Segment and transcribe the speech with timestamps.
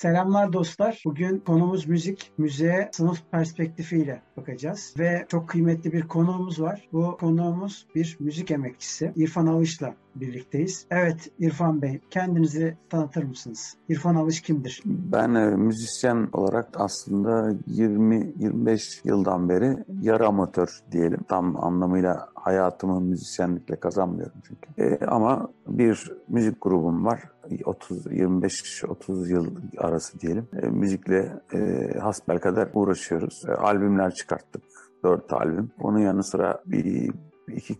[0.00, 1.02] Selamlar dostlar.
[1.04, 2.32] Bugün konumuz müzik.
[2.38, 4.94] Müziğe sınıf perspektifiyle bakacağız.
[4.98, 6.88] Ve çok kıymetli bir konuğumuz var.
[6.92, 9.12] Bu konuğumuz bir müzik emekçisi.
[9.16, 10.86] İrfan Alış'la birlikteyiz.
[10.90, 13.76] Evet İrfan Bey kendinizi tanıtır mısınız?
[13.88, 14.82] İrfan Alış kimdir?
[14.84, 21.22] Ben e, müzisyen olarak aslında 20-25 yıldan beri yarı amatör diyelim.
[21.28, 24.82] Tam anlamıyla hayatımı müzisyenlikle kazanmıyorum çünkü.
[24.82, 27.20] E, ama bir müzik grubum var.
[27.64, 30.48] 30 25-30 yıl arası diyelim.
[30.62, 33.44] E, müzikle e, hasbelkader uğraşıyoruz.
[33.48, 34.62] E, albümler çıkarttık.
[35.04, 35.70] Dört albüm.
[35.80, 37.10] Onun yanı sıra bir
[37.56, 37.76] iki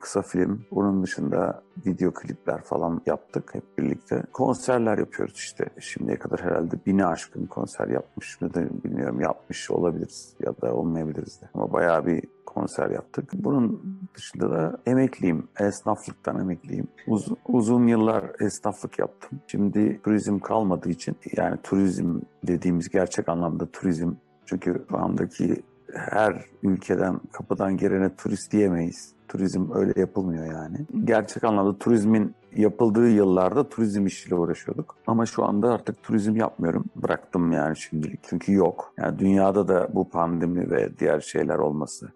[0.00, 0.66] kısa film.
[0.70, 4.22] Onun dışında video klipler falan yaptık hep birlikte.
[4.32, 5.64] Konserler yapıyoruz işte.
[5.80, 9.20] Şimdiye kadar herhalde bini aşkın konser yapmış mı da bilmiyorum.
[9.20, 11.48] Yapmış olabiliriz ya da olmayabiliriz de.
[11.54, 13.30] Ama bayağı bir konser yaptık.
[13.34, 15.48] Bunun dışında da emekliyim.
[15.60, 16.88] Esnaflıktan emekliyim.
[17.06, 19.40] Uz, uzun yıllar esnaflık yaptım.
[19.46, 24.12] Şimdi turizm kalmadığı için yani turizm dediğimiz gerçek anlamda turizm
[24.46, 25.62] çünkü şu andaki
[25.94, 29.14] her ülkeden kapıdan gelene turist diyemeyiz.
[29.28, 30.76] Turizm öyle yapılmıyor yani.
[31.04, 34.96] Gerçek anlamda turizmin yapıldığı yıllarda turizm işiyle uğraşıyorduk.
[35.06, 36.84] Ama şu anda artık turizm yapmıyorum.
[36.96, 38.20] Bıraktım yani şimdilik.
[38.22, 38.92] Çünkü yok.
[38.98, 42.12] Yani dünyada da bu pandemi ve diğer şeyler olması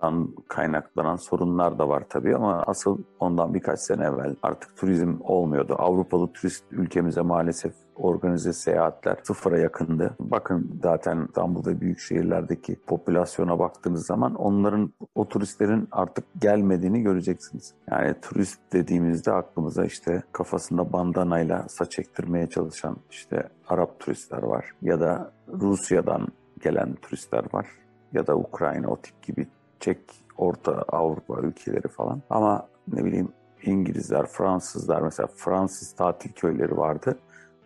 [0.48, 5.74] kaynaklanan sorunlar da var tabii ama asıl ondan birkaç sene evvel artık turizm olmuyordu.
[5.78, 10.16] Avrupalı turist ülkemize maalesef organize seyahatler sıfıra yakındı.
[10.20, 17.74] Bakın zaten İstanbul'da büyük şehirlerdeki popülasyona baktığınız zaman onların o turistlerin artık gelmediğini göreceksiniz.
[17.90, 25.00] Yani turist dediğimizde aklımıza işte kafasında bandanayla saç ektirmeye çalışan işte Arap turistler var ya
[25.00, 26.28] da Rusya'dan
[26.60, 27.66] gelen turistler var
[28.12, 29.46] ya da Ukrayna o tip gibi
[29.80, 29.98] Çek,
[30.36, 32.22] Orta Avrupa ülkeleri falan.
[32.30, 33.28] Ama ne bileyim
[33.62, 37.18] İngilizler, Fransızlar mesela Fransız tatil köyleri vardı.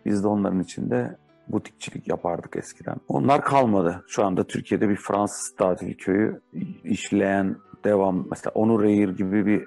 [0.05, 2.95] Biz de onların içinde butikçilik yapardık eskiden.
[3.07, 4.03] Onlar kalmadı.
[4.07, 6.41] Şu anda Türkiye'de bir Fransız tatil köyü
[6.83, 9.65] işleyen devam mesela Onur Air gibi bir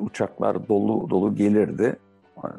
[0.00, 1.96] uçaklar dolu dolu gelirdi.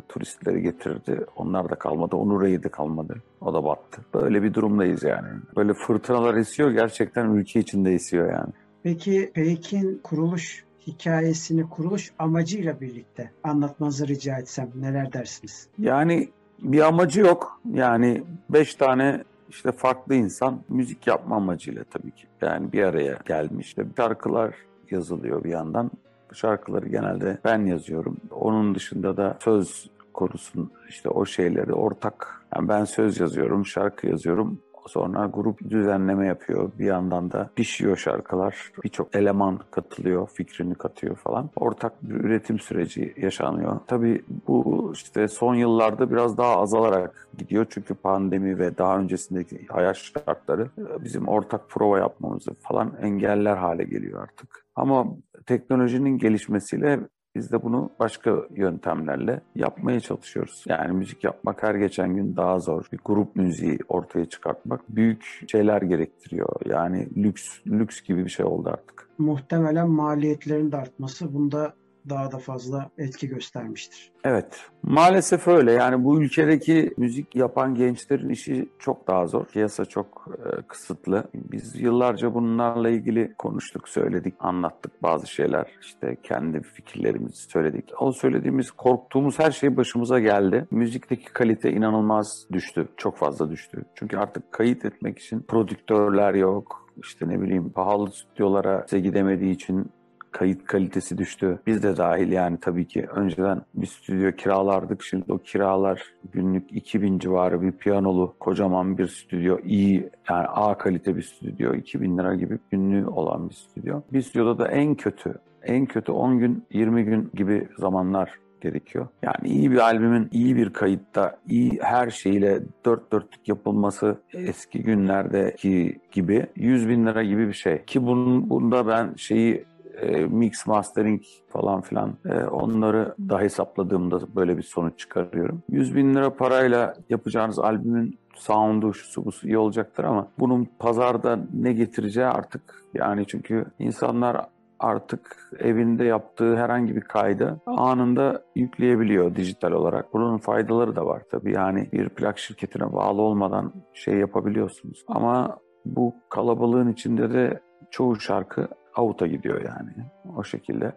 [0.09, 1.25] Turistleri getirdi.
[1.35, 2.15] Onlar da kalmadı.
[2.15, 3.15] Onur Air de kalmadı.
[3.41, 4.01] O da battı.
[4.13, 5.27] Böyle bir durumdayız yani.
[5.55, 6.71] Böyle fırtınalar esiyor.
[6.71, 8.53] Gerçekten ülke içinde esiyor yani.
[8.83, 15.67] Peki Pekin kuruluş hikayesini kuruluş amacıyla birlikte anlatmanızı rica etsem neler dersiniz?
[15.77, 16.29] Yani
[16.61, 17.61] bir amacı yok.
[17.73, 22.27] Yani beş tane işte farklı insan müzik yapma amacıyla tabii ki.
[22.41, 23.75] Yani bir araya gelmiş.
[23.97, 24.55] Şarkılar
[24.91, 25.91] yazılıyor bir yandan.
[26.31, 28.17] Bu şarkıları genelde ben yazıyorum.
[28.31, 32.41] Onun dışında da söz konusun işte o şeyleri ortak.
[32.55, 34.59] Yani ben söz yazıyorum, şarkı yazıyorum.
[34.89, 36.71] Sonra grup düzenleme yapıyor.
[36.79, 38.71] Bir yandan da pişiyor şarkılar.
[38.83, 41.49] Birçok eleman katılıyor, fikrini katıyor falan.
[41.55, 43.79] Ortak bir üretim süreci yaşanıyor.
[43.87, 47.65] Tabii bu işte son yıllarda biraz daha azalarak gidiyor.
[47.69, 54.23] Çünkü pandemi ve daha öncesindeki hayat şartları bizim ortak prova yapmamızı falan engeller hale geliyor
[54.23, 54.65] artık.
[54.75, 55.05] Ama
[55.45, 56.99] teknolojinin gelişmesiyle
[57.35, 60.63] biz de bunu başka yöntemlerle yapmaya çalışıyoruz.
[60.67, 62.85] Yani müzik yapmak her geçen gün daha zor.
[62.91, 66.49] Bir grup müziği ortaya çıkartmak büyük şeyler gerektiriyor.
[66.65, 69.09] Yani lüks lüks gibi bir şey oldu artık.
[69.17, 71.73] Muhtemelen maliyetlerin de artması bunda
[72.09, 74.11] daha da fazla etki göstermiştir.
[74.23, 75.71] Evet, maalesef öyle.
[75.71, 79.45] Yani bu ülkedeki müzik yapan gençlerin işi çok daha zor.
[79.45, 81.23] Piyasa çok e, kısıtlı.
[81.33, 85.65] Biz yıllarca bunlarla ilgili konuştuk, söyledik, anlattık bazı şeyler.
[85.81, 87.89] İşte kendi fikirlerimizi söyledik.
[87.99, 90.65] O söylediğimiz, korktuğumuz her şey başımıza geldi.
[90.71, 93.85] Müzikteki kalite inanılmaz düştü, çok fazla düştü.
[93.95, 99.91] Çünkü artık kayıt etmek için prodüktörler yok, işte ne bileyim pahalı stüdyolara gidemediği için
[100.31, 101.59] kayıt kalitesi düştü.
[101.67, 105.03] Biz de dahil yani tabii ki önceden bir stüdyo kiralardık.
[105.03, 111.15] Şimdi o kiralar günlük 2000 civarı bir piyanolu kocaman bir stüdyo iyi yani A kalite
[111.15, 114.01] bir stüdyo 2000 lira gibi günlüğü olan bir stüdyo.
[114.13, 115.33] Bir stüdyoda da en kötü
[115.63, 119.07] en kötü 10 gün 20 gün gibi zamanlar gerekiyor.
[119.23, 125.99] Yani iyi bir albümün iyi bir kayıtta iyi her şeyle dört dörtlük yapılması eski günlerdeki
[126.11, 127.85] gibi 100 bin lira gibi bir şey.
[127.85, 129.65] Ki bunun, bunda ben şeyi
[130.01, 135.63] e, mix mastering falan filan e, onları da hesapladığımda böyle bir sonuç çıkarıyorum.
[135.69, 141.73] 100 bin lira parayla yapacağınız albümün sound'u şusu busu iyi olacaktır ama bunun pazarda ne
[141.73, 142.61] getireceği artık
[142.93, 144.45] yani çünkü insanlar
[144.79, 150.13] artık evinde yaptığı herhangi bir kaydı anında yükleyebiliyor dijital olarak.
[150.13, 151.53] Bunun faydaları da var tabii.
[151.53, 155.03] Yani bir plak şirketine bağlı olmadan şey yapabiliyorsunuz.
[155.07, 157.59] Ama bu kalabalığın içinde de
[157.91, 158.67] çoğu şarkı
[158.99, 159.91] avuta gidiyor yani
[160.37, 160.93] o şekilde.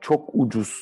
[0.00, 0.74] Çok ucuz,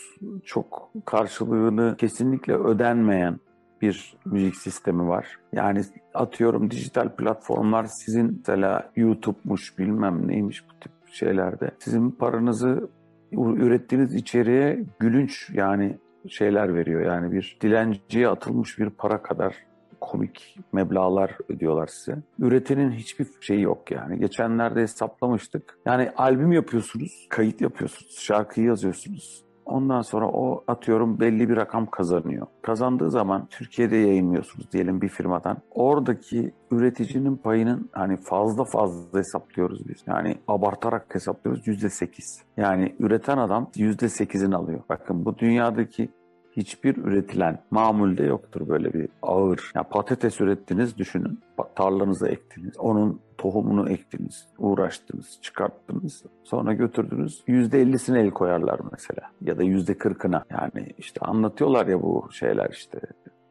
[0.45, 3.41] çok karşılığını kesinlikle ödenmeyen
[3.83, 5.39] bir müzik sistemi var.
[5.53, 5.83] Yani
[6.15, 12.91] atıyorum dijital platformlar sizin mesela YouTube'muş bilmem neymiş bu tip şeylerde sizin paranızı
[13.33, 15.99] ürettiğiniz içeriğe gülünç yani
[16.29, 17.01] şeyler veriyor.
[17.01, 19.57] Yani bir dilenciye atılmış bir para kadar
[20.03, 22.19] komik meblalar ödüyorlar size.
[22.39, 24.19] Üretenin hiçbir şeyi yok yani.
[24.19, 25.79] Geçenlerde hesaplamıştık.
[25.87, 29.45] Yani albüm yapıyorsunuz, kayıt yapıyorsunuz, şarkıyı yazıyorsunuz.
[29.67, 32.47] Ondan sonra o atıyorum belli bir rakam kazanıyor.
[32.63, 35.57] Kazandığı zaman Türkiye'de yayınlıyorsunuz diyelim bir firmadan.
[35.71, 39.97] Oradaki üreticinin payının hani fazla fazla hesaplıyoruz biz.
[40.07, 42.43] Yani abartarak hesaplıyoruz yüzde sekiz.
[42.57, 44.81] Yani üreten adam yüzde sekizini alıyor.
[44.89, 46.09] Bakın bu dünyadaki
[46.57, 49.73] hiçbir üretilen mamulde yoktur böyle bir ağır.
[49.75, 51.41] Yani patates ürettiniz düşünün.
[51.75, 52.79] Tarlanıza ektiniz.
[52.79, 56.25] Onun tohumunu ektiniz, uğraştınız, çıkarttınız.
[56.45, 57.43] Sonra götürdünüz.
[57.49, 59.31] %50'sine el koyarlar mesela.
[59.41, 60.43] Ya da %40'ına.
[60.51, 63.01] Yani işte anlatıyorlar ya bu şeyler işte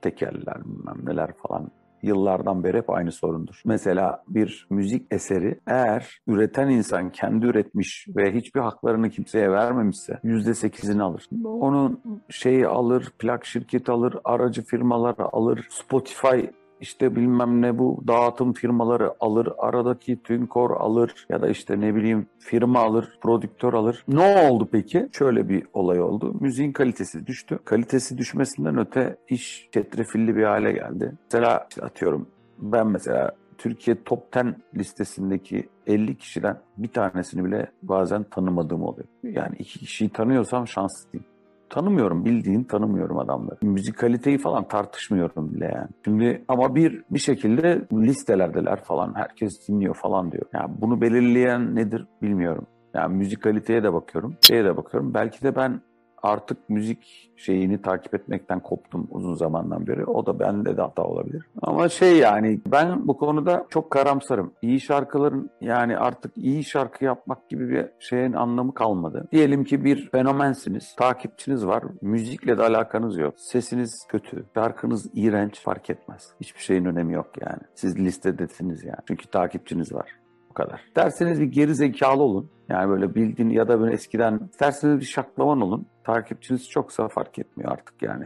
[0.02, 1.72] tekerler bilmem neler falan
[2.04, 3.62] yıllardan beri hep aynı sorundur.
[3.66, 10.54] Mesela bir müzik eseri eğer üreten insan kendi üretmiş ve hiçbir haklarını kimseye vermemişse yüzde
[10.54, 11.30] sekizini alır.
[11.44, 16.40] Onun şeyi alır, plak şirketi alır, aracı firmalar alır, Spotify
[16.82, 22.28] işte bilmem ne bu dağıtım firmaları alır, aradaki tünkor alır ya da işte ne bileyim
[22.40, 24.04] firma alır, prodüktör alır.
[24.08, 25.10] Ne oldu peki?
[25.12, 26.36] Şöyle bir olay oldu.
[26.40, 27.60] Müziğin kalitesi düştü.
[27.66, 31.14] Kalitesi düşmesinden öte iş çetrefilli bir hale geldi.
[31.24, 32.28] Mesela işte atıyorum
[32.60, 39.08] ben mesela Türkiye Top 10 listesindeki 50 kişiden bir tanesini bile bazen tanımadığım oluyor.
[39.24, 41.26] Yani iki kişiyi tanıyorsam şanslıyım
[41.72, 42.26] tanımıyorum.
[42.26, 43.58] Bildiğin tanımıyorum adamları.
[43.62, 45.90] Müzikaliteyi falan tartışmıyorum bile yani.
[46.06, 49.16] Şimdi ama bir bir şekilde listelerdeler falan.
[49.16, 50.46] Herkes dinliyor falan diyor.
[50.54, 52.68] Yani bunu belirleyen nedir bilmiyorum.
[52.94, 54.36] Yani müzikaliteye de bakıyorum.
[54.42, 55.14] Şeye de bakıyorum.
[55.14, 55.82] Belki de ben
[56.24, 60.06] artık müzik şeyini takip etmekten koptum uzun zamandan beri.
[60.06, 61.46] O da bende de hata olabilir.
[61.62, 64.54] Ama şey yani ben bu konuda çok karamsarım.
[64.62, 69.28] İyi şarkıların yani artık iyi şarkı yapmak gibi bir şeyin anlamı kalmadı.
[69.32, 73.34] Diyelim ki bir fenomensiniz, takipçiniz var, müzikle de alakanız yok.
[73.38, 76.34] Sesiniz kötü, şarkınız iğrenç fark etmez.
[76.42, 77.62] Hiçbir şeyin önemi yok yani.
[77.76, 79.00] Siz listedesiniz yani.
[79.08, 80.21] Çünkü takipçiniz var.
[80.52, 80.82] Bu kadar.
[80.96, 82.50] Derseniz bir geri zekalı olun.
[82.70, 85.86] Yani böyle bildiğin ya da böyle eskiden derseniz bir şaklavan olun.
[86.04, 88.26] Takipçiniz çoksa fark etmiyor artık yani.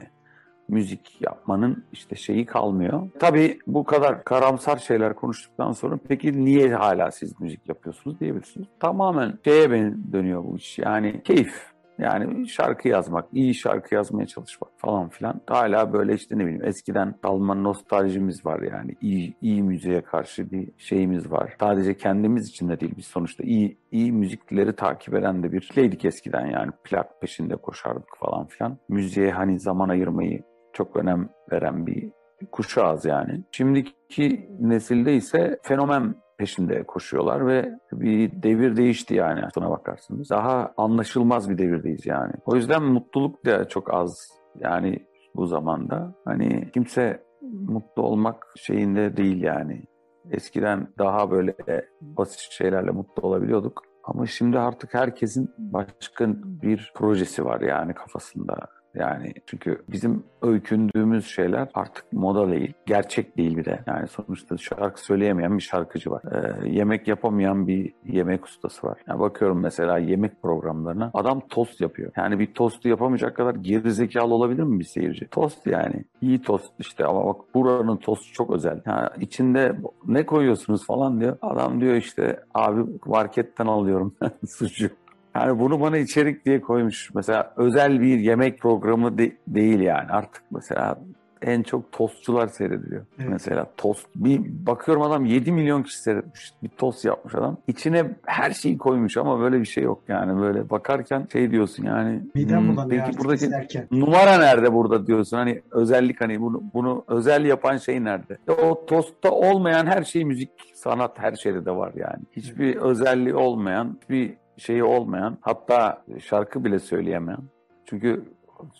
[0.67, 3.09] Müzik yapmanın işte şeyi kalmıyor.
[3.19, 8.67] Tabii bu kadar karamsar şeyler konuştuktan sonra peki niye hala siz müzik yapıyorsunuz diyebilirsiniz.
[8.79, 9.69] Tamamen şeye
[10.11, 10.79] dönüyor bu iş.
[10.79, 11.74] Yani keyif.
[11.99, 15.41] Yani şarkı yazmak, iyi şarkı yazmaya çalışmak falan filan.
[15.47, 18.95] Hala böyle işte ne bileyim eskiden kalma nostaljimiz var yani.
[19.01, 21.53] iyi, iyi müziğe karşı bir şeyimiz var.
[21.59, 26.05] Sadece kendimiz için de değil biz sonuçta iyi iyi müzikleri takip eden de bir kitleydik
[26.05, 26.71] eskiden yani.
[26.83, 28.77] Plak peşinde koşardık falan filan.
[28.89, 32.11] Müziğe hani zaman ayırmayı çok önem veren bir
[32.51, 33.43] kuşağız yani.
[33.51, 40.29] Şimdiki nesilde ise fenomen peşinde koşuyorlar ve bir devir değişti yani aslına bakarsınız.
[40.29, 42.33] Daha anlaşılmaz bir devirdeyiz yani.
[42.45, 46.13] O yüzden mutluluk da çok az yani bu zamanda.
[46.25, 47.23] Hani kimse
[47.67, 49.83] mutlu olmak şeyinde değil yani.
[50.31, 51.55] Eskiden daha böyle
[52.01, 53.81] basit şeylerle mutlu olabiliyorduk.
[54.03, 58.57] Ama şimdi artık herkesin başka bir projesi var yani kafasında.
[58.99, 63.83] Yani çünkü bizim öykündüğümüz şeyler artık moda değil, gerçek değil bir de.
[63.87, 66.21] Yani sonuçta şarkı söyleyemeyen bir şarkıcı var.
[66.31, 68.97] Ee, yemek yapamayan bir yemek ustası var.
[69.07, 72.11] Yani bakıyorum mesela yemek programlarına adam tost yapıyor.
[72.17, 75.27] Yani bir tostu yapamayacak kadar gerizekalı olabilir mi bir seyirci?
[75.27, 76.05] Tost yani.
[76.21, 78.81] İyi tost işte ama bak buranın tostu çok özel.
[78.85, 79.75] Yani içinde
[80.05, 81.37] ne koyuyorsunuz falan diyor.
[81.41, 84.15] Adam diyor işte abi marketten alıyorum
[84.47, 85.04] sucuk.
[85.35, 87.11] Yani bunu bana içerik diye koymuş.
[87.15, 90.11] Mesela özel bir yemek programı de- değil yani.
[90.11, 90.97] Artık mesela
[91.41, 93.05] en çok tostçular seyrediliyor.
[93.19, 93.29] Evet.
[93.29, 94.07] Mesela tost.
[94.15, 96.53] Bir bakıyorum adam 7 milyon kişi seyretmiş.
[96.63, 97.57] Bir tost yapmış adam.
[97.67, 100.41] İçine her şeyi koymuş ama böyle bir şey yok yani.
[100.41, 102.21] Böyle bakarken şey diyorsun yani.
[102.35, 103.87] Midem hmm, bulanıyor peki artık buradaki izlerken.
[103.91, 105.37] numara nerede burada diyorsun.
[105.37, 108.37] Hani özellik hani bunu, bunu özel yapan şey nerede?
[108.47, 112.23] Ya o tostta olmayan her şey müzik, sanat her şeyde de var yani.
[112.31, 117.41] Hiçbir özelliği olmayan, bir şeyi olmayan, hatta şarkı bile söyleyemeyen.
[117.85, 118.25] Çünkü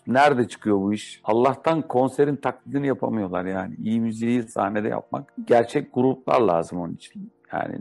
[0.06, 1.20] nerede çıkıyor bu iş?
[1.24, 3.74] Allah'tan konserin taklidini yapamıyorlar yani.
[3.74, 5.34] İyi müziği sahnede yapmak.
[5.46, 7.32] Gerçek gruplar lazım onun için.
[7.52, 7.78] Yani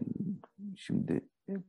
[0.76, 1.22] şimdi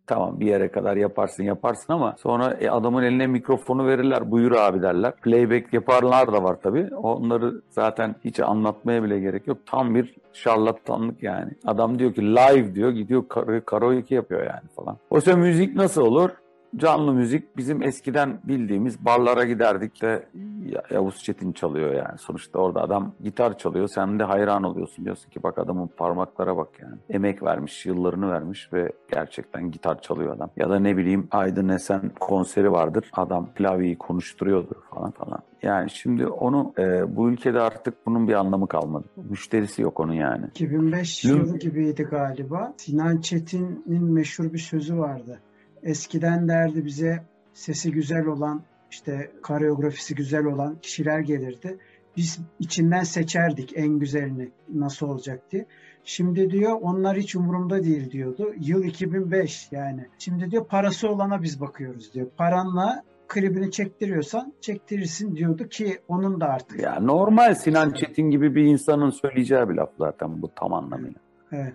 [0.06, 4.82] Tamam bir yere kadar yaparsın yaparsın ama sonra e, adamın eline mikrofonu verirler buyur abi
[4.82, 5.16] derler.
[5.16, 6.94] Playback yaparlar da var tabii.
[6.94, 9.58] Onları zaten hiç anlatmaya bile gerek yok.
[9.66, 11.50] Tam bir şarlatanlık yani.
[11.66, 14.96] Adam diyor ki live diyor gidiyor kar- karaoke yapıyor yani falan.
[15.10, 16.30] Oysa müzik nasıl olur?
[16.76, 20.26] Canlı müzik bizim eskiden bildiğimiz barlara giderdik de
[20.66, 22.18] Ya- Yavuz Çetin çalıyor yani.
[22.18, 23.88] Sonuçta orada adam gitar çalıyor.
[23.88, 25.04] Sen de hayran oluyorsun.
[25.04, 26.94] Diyorsun ki bak adamın parmaklara bak yani.
[27.10, 30.50] Emek vermiş, yıllarını vermiş ve gerçekten gitar çalıyor adam.
[30.56, 33.10] Ya da ne bileyim Aydın Esen konseri vardır.
[33.12, 35.38] Adam klavyeyi konuşturuyordur falan falan.
[35.62, 39.04] Yani şimdi onu e, bu ülkede artık bunun bir anlamı kalmadı.
[39.30, 40.46] Müşterisi yok onun yani.
[40.46, 42.74] 2005 Lüm- yılı gibiydi galiba.
[42.76, 45.40] Sinan Çetin'in meşhur bir sözü vardı.
[45.82, 51.78] Eskiden derdi bize sesi güzel olan, işte koreografisi güzel olan kişiler gelirdi.
[52.16, 55.66] Biz içinden seçerdik en güzelini nasıl olacak diye.
[56.04, 58.54] Şimdi diyor onlar hiç umurumda değil diyordu.
[58.60, 60.06] Yıl 2005 yani.
[60.18, 62.26] Şimdi diyor parası olana biz bakıyoruz diyor.
[62.36, 66.80] Paranla klibini çektiriyorsan çektirirsin diyordu ki onun da artık.
[66.80, 71.20] Ya normal Sinan Çetin gibi bir insanın söyleyeceği bir laf zaten bu tam anlamıyla.
[71.52, 71.72] Evet.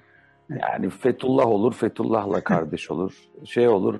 [0.62, 3.13] Yani Fethullah olur, Fethullah'la kardeş olur.
[3.46, 4.00] Şey olur.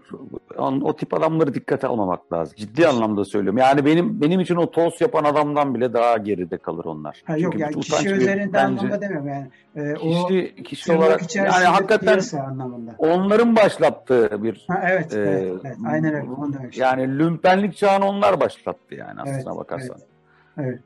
[0.58, 2.55] On- O tip adamları dikkate almamak lazım.
[2.58, 3.58] Ciddi anlamda söylüyorum.
[3.58, 7.22] Yani benim benim için o toz yapan adamdan bile daha geride kalır onlar.
[7.25, 9.48] Ha, yok Çünkü yani kişi üzerinde anlamda demiyorum yani.
[9.75, 12.96] Ee, o Kişi, kişi tırnak olarak yani hakikaten anlamında.
[12.98, 16.27] onların başlattığı bir Ha, evet, Ee, evet, evet, aynen öyle.
[16.38, 19.96] Onu yani lümpenlik çağını onlar başlattı yani aslına Evet, bakarsan.
[20.00, 20.11] evet.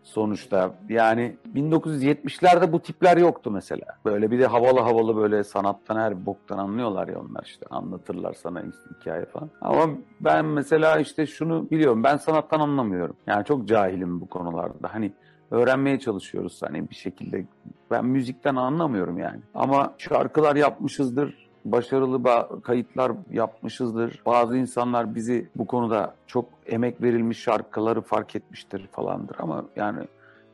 [0.04, 3.86] Sonuçta yani 1970'lerde bu tipler yoktu mesela.
[4.06, 8.64] Böyle bir de havalı havalı böyle sanattan her boktan anlıyorlar ya onlar işte anlatırlar sana
[9.00, 9.50] hikaye falan.
[9.62, 13.16] Ama ben mesela işte şunu biliyorum ben sanattan anlamıyorum.
[13.28, 14.94] Yani çok cahilim bu konularda.
[14.94, 15.12] Hani
[15.52, 17.46] öğrenmeye çalışıyoruz hani bir şekilde.
[17.92, 19.40] Ben müzikten anlamıyorum yani.
[19.54, 21.45] Ama şarkılar yapmışızdır.
[21.66, 24.22] Başarılı ba- kayıtlar yapmışızdır.
[24.26, 29.36] Bazı insanlar bizi bu konuda çok emek verilmiş şarkıları fark etmiştir falandır.
[29.40, 30.08] Ama yani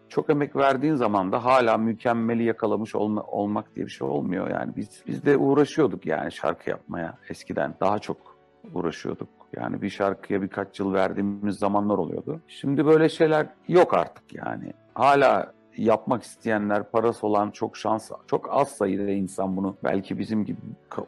[0.10, 4.50] çok emek verdiğin zaman da hala mükemmeli yakalamış olma- olmak diye bir şey olmuyor.
[4.50, 8.18] Yani biz biz de uğraşıyorduk yani şarkı yapmaya eskiden daha çok
[8.74, 9.30] uğraşıyorduk.
[9.56, 12.42] Yani bir şarkıya birkaç yıl verdiğimiz zamanlar oluyordu.
[12.48, 14.74] Şimdi böyle şeyler yok artık yani.
[14.94, 20.58] Hala yapmak isteyenler, parası olan çok şans, çok az sayıda insan bunu belki bizim gibi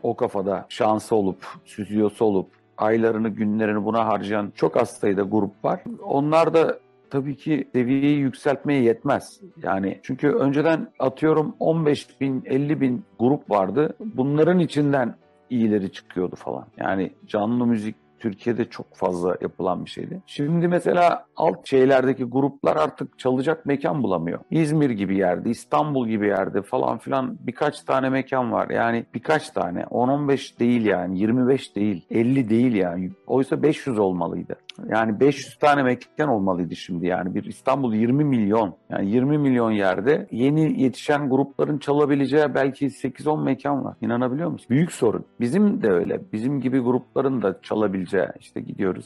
[0.04, 5.84] o kafada şansı olup, süzüyosu olup, aylarını, günlerini buna harcayan çok az sayıda grup var.
[6.04, 6.80] Onlar da
[7.10, 9.40] tabii ki seviyeyi yükseltmeye yetmez.
[9.64, 13.96] Yani çünkü önceden atıyorum 15 bin, 50 bin grup vardı.
[14.00, 15.16] Bunların içinden
[15.50, 16.66] iyileri çıkıyordu falan.
[16.78, 20.22] Yani canlı müzik Türkiye'de çok fazla yapılan bir şeydi.
[20.26, 24.40] Şimdi mesela alt şeylerdeki gruplar artık çalacak mekan bulamıyor.
[24.52, 28.70] İzmir gibi yerde, İstanbul gibi yerde falan filan birkaç tane mekan var.
[28.70, 29.82] Yani birkaç tane.
[29.82, 31.20] 10-15 değil yani.
[31.20, 32.06] 25 değil.
[32.12, 33.12] 50 değil yani.
[33.28, 34.56] Oysa 500 olmalıydı.
[34.90, 37.36] Yani 500 tane mekan olmalıydı şimdi yani.
[37.36, 38.76] Bir İstanbul 20 milyon.
[38.90, 43.96] Yani 20 milyon yerde yeni yetişen grupların çalabileceği belki 8-10 mekan var.
[44.02, 44.68] İnanabiliyor musun?
[44.70, 45.26] Büyük sorun.
[45.40, 46.22] Bizim de öyle.
[46.34, 49.06] Bizim gibi grupların da çalabileceği işte gidiyoruz.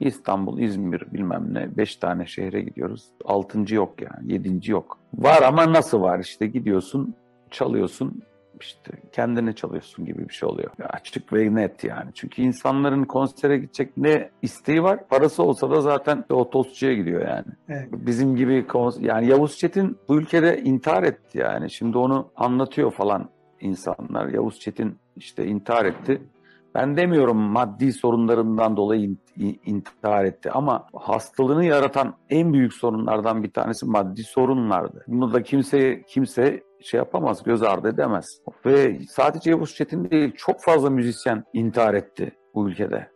[0.00, 1.76] İstanbul, İzmir bilmem ne.
[1.76, 3.08] Beş tane şehre gidiyoruz.
[3.24, 4.32] Altıncı yok yani.
[4.32, 4.98] Yedinci yok.
[5.14, 7.14] Var ama nasıl var işte gidiyorsun
[7.50, 8.22] çalıyorsun
[8.60, 10.70] işte kendine çalıyorsun gibi bir şey oluyor.
[10.88, 12.10] Açık ve net yani.
[12.14, 15.08] Çünkü insanların konsere gidecek ne isteği var.
[15.08, 17.46] Parası olsa da zaten o tostçuya gidiyor yani.
[17.68, 17.88] Evet.
[17.92, 18.66] Bizim gibi
[19.00, 21.70] yani Yavuz Çetin bu ülkede intihar etti yani.
[21.70, 23.28] Şimdi onu anlatıyor falan
[23.60, 24.28] insanlar.
[24.28, 26.22] Yavuz Çetin işte intihar etti.
[26.74, 33.42] Ben demiyorum maddi sorunlarından dolayı in- in- intihar etti ama hastalığını yaratan en büyük sorunlardan
[33.42, 35.04] bir tanesi maddi sorunlardı.
[35.08, 38.40] Bunu da kimse kimse şey yapamaz, göz ardı edemez.
[38.66, 43.08] Ve sadece Yavuz Çetin değil, çok fazla müzisyen intihar etti bu ülkede.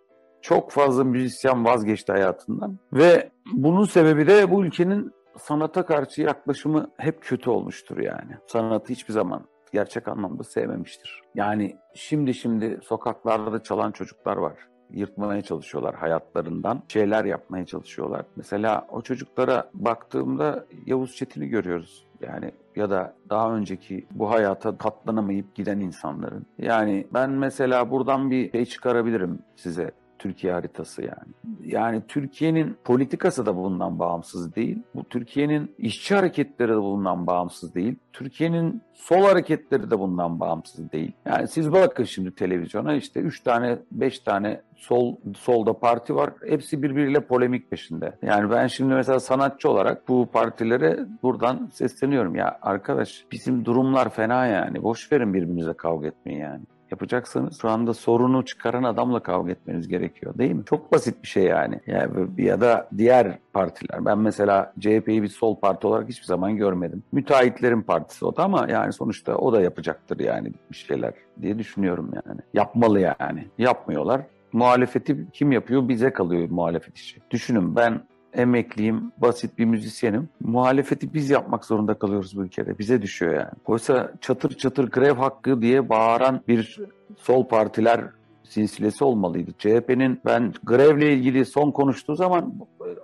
[0.43, 7.23] Çok fazla müzisyen vazgeçti hayatından ve bunun sebebi de bu ülkenin sanata karşı yaklaşımı hep
[7.23, 8.31] kötü olmuştur yani.
[8.47, 11.23] Sanatı hiçbir zaman gerçek anlamda sevmemiştir.
[11.35, 14.55] Yani şimdi şimdi sokaklarda çalan çocuklar var.
[14.91, 16.83] yırtmaya çalışıyorlar hayatlarından.
[16.89, 18.25] Şeyler yapmaya çalışıyorlar.
[18.37, 22.07] Mesela o çocuklara baktığımda Yavuz Çetin'i görüyoruz.
[22.21, 26.47] Yani ya da daha önceki bu hayata katlanamayıp giden insanların.
[26.59, 29.91] Yani ben mesela buradan bir şey çıkarabilirim size.
[30.19, 31.33] Türkiye haritası yani.
[31.65, 34.83] Yani Türkiye'nin politikası da bundan bağımsız değil.
[34.95, 37.97] Bu Türkiye'nin işçi hareketleri de bundan bağımsız değil.
[38.13, 41.13] Türkiye'nin sol hareketleri de bundan bağımsız değil.
[41.27, 46.31] Yani siz bakın şimdi televizyona işte 3 tane 5 tane sol solda parti var.
[46.49, 48.13] Hepsi birbiriyle polemik peşinde.
[48.23, 52.35] Yani ben şimdi mesela sanatçı olarak bu partilere buradan sesleniyorum.
[52.35, 54.83] Ya arkadaş bizim durumlar fena yani.
[54.83, 60.38] Boş verin birbirinize kavga etmeyin yani yapacaksanız şu anda sorunu çıkaran adamla kavga etmeniz gerekiyor
[60.38, 60.62] değil mi?
[60.64, 61.80] Çok basit bir şey yani.
[61.87, 64.04] yani ya da diğer partiler.
[64.04, 67.02] Ben mesela CHP'yi bir sol parti olarak hiçbir zaman görmedim.
[67.12, 72.11] Müteahhitlerin partisi o da ama yani sonuçta o da yapacaktır yani bir şeyler diye düşünüyorum
[72.14, 72.40] yani.
[72.54, 73.47] Yapmalı yani.
[73.59, 74.21] Yapmıyorlar.
[74.52, 75.88] Muhalefeti kim yapıyor?
[75.88, 77.21] Bize kalıyor muhalefet işi.
[77.30, 78.00] Düşünün ben
[78.33, 80.29] emekliyim, basit bir müzisyenim.
[80.41, 82.79] Muhalefeti biz yapmak zorunda kalıyoruz bu ülkede.
[82.79, 83.51] Bize düşüyor yani.
[83.67, 86.81] Oysa çatır çatır grev hakkı diye bağıran bir
[87.17, 88.01] sol partiler
[88.45, 89.51] silsilesi olmalıydı.
[89.59, 92.55] CHP'nin ben grevle ilgili son konuştuğu zaman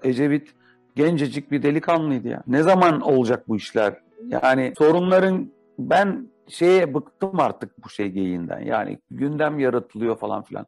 [0.02, 0.54] Ecevit
[0.97, 2.43] gencecik bir delikanlıydı ya.
[2.47, 3.95] Ne zaman olacak bu işler?
[4.28, 8.61] Yani sorunların ben şeye bıktım artık bu şey geyiğinden.
[8.61, 10.66] Yani gündem yaratılıyor falan filan.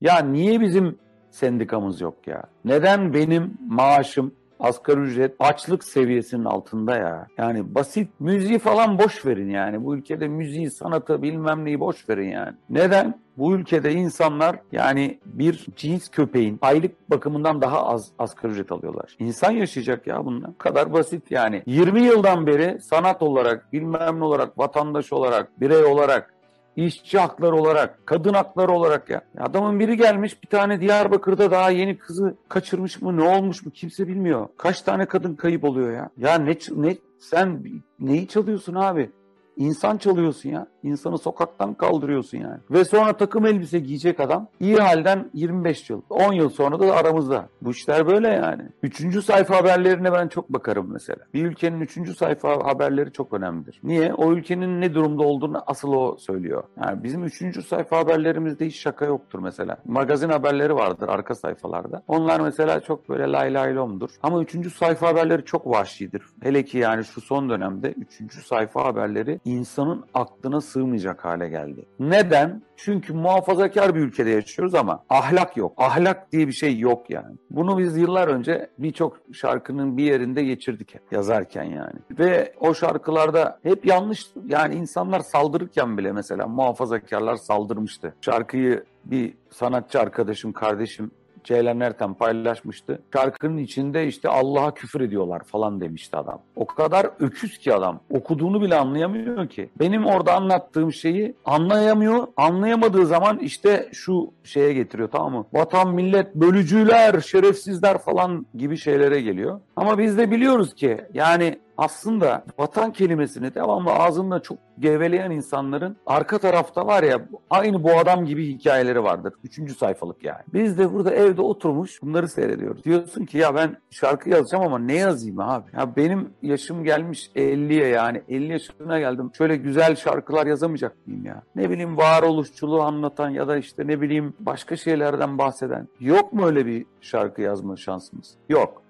[0.00, 0.98] Ya niye bizim
[1.36, 2.42] sendikamız yok ya?
[2.64, 7.26] Neden benim maaşım asgari ücret açlık seviyesinin altında ya.
[7.38, 9.84] Yani basit müziği falan boş verin yani.
[9.84, 12.56] Bu ülkede müziği, sanatı bilmem neyi boş verin yani.
[12.70, 13.14] Neden?
[13.38, 19.16] Bu ülkede insanlar yani bir cins köpeğin aylık bakımından daha az asgari ücret alıyorlar.
[19.18, 20.52] İnsan yaşayacak ya bundan.
[20.54, 21.62] Bu kadar basit yani.
[21.66, 26.34] 20 yıldan beri sanat olarak, bilmem ne olarak, vatandaş olarak, birey olarak
[26.76, 29.20] işçi hakları olarak, kadın hakları olarak ya.
[29.38, 34.08] Adamın biri gelmiş bir tane Diyarbakır'da daha yeni kızı kaçırmış mı ne olmuş mu kimse
[34.08, 34.48] bilmiyor.
[34.56, 36.10] Kaç tane kadın kayıp oluyor ya.
[36.16, 37.62] Ya ne, ne sen
[38.00, 39.10] neyi çalıyorsun abi?
[39.56, 40.66] İnsan çalıyorsun ya.
[40.86, 42.58] İnsanı sokaktan kaldırıyorsun yani.
[42.70, 46.02] Ve sonra takım elbise giyecek adam iyi halden 25 yıl.
[46.10, 47.48] 10 yıl sonra da aramızda.
[47.62, 48.62] Bu işler böyle yani.
[48.82, 51.18] Üçüncü sayfa haberlerine ben çok bakarım mesela.
[51.34, 53.80] Bir ülkenin üçüncü sayfa haberleri çok önemlidir.
[53.82, 54.14] Niye?
[54.14, 56.62] O ülkenin ne durumda olduğunu asıl o söylüyor.
[56.84, 59.76] Yani bizim üçüncü sayfa haberlerimizde hiç şaka yoktur mesela.
[59.84, 62.02] Magazin haberleri vardır arka sayfalarda.
[62.08, 64.10] Onlar mesela çok böyle lay lay lomdur.
[64.22, 66.22] Ama üçüncü sayfa haberleri çok vahşidir.
[66.42, 71.86] Hele ki yani şu son dönemde üçüncü sayfa haberleri insanın aklına sığmayacak hale geldi.
[72.00, 72.62] Neden?
[72.76, 75.72] Çünkü muhafazakar bir ülkede yaşıyoruz ama ahlak yok.
[75.76, 77.36] Ahlak diye bir şey yok yani.
[77.50, 81.98] Bunu biz yıllar önce birçok şarkının bir yerinde geçirdik yazarken yani.
[82.18, 88.14] Ve o şarkılarda hep yanlış yani insanlar saldırırken bile mesela muhafazakarlar saldırmıştı.
[88.20, 91.10] Şarkıyı bir sanatçı arkadaşım, kardeşim
[91.46, 93.02] Ceylan Ertem paylaşmıştı.
[93.12, 96.40] Şarkının içinde işte Allah'a küfür ediyorlar falan demişti adam.
[96.56, 98.00] O kadar öküz ki adam.
[98.10, 99.70] Okuduğunu bile anlayamıyor ki.
[99.80, 102.26] Benim orada anlattığım şeyi anlayamıyor.
[102.36, 105.46] Anlayamadığı zaman işte şu şeye getiriyor tamam mı?
[105.52, 109.60] Vatan, millet, bölücüler, şerefsizler falan gibi şeylere geliyor.
[109.76, 116.38] Ama biz de biliyoruz ki yani aslında vatan kelimesini devamlı ağzında çok geveleyen insanların arka
[116.38, 119.34] tarafta var ya aynı bu adam gibi hikayeleri vardır.
[119.44, 120.42] Üçüncü sayfalık yani.
[120.54, 122.84] Biz de burada evde oturmuş bunları seyrediyoruz.
[122.84, 125.70] Diyorsun ki ya ben şarkı yazacağım ama ne yazayım abi?
[125.76, 129.30] Ya benim yaşım gelmiş 50'ye yani 50 yaşına geldim.
[129.38, 131.42] Şöyle güzel şarkılar yazamayacak mıyım ya?
[131.56, 135.88] Ne bileyim varoluşçuluğu anlatan ya da işte ne bileyim başka şeylerden bahseden.
[136.00, 138.34] Yok mu öyle bir şarkı yazma şansımız?
[138.48, 138.85] Yok.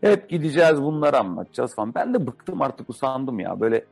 [0.00, 1.94] Hep gideceğiz bunları anlatacağız falan.
[1.94, 3.60] Ben de bıktım artık usandım ya.
[3.60, 3.84] Böyle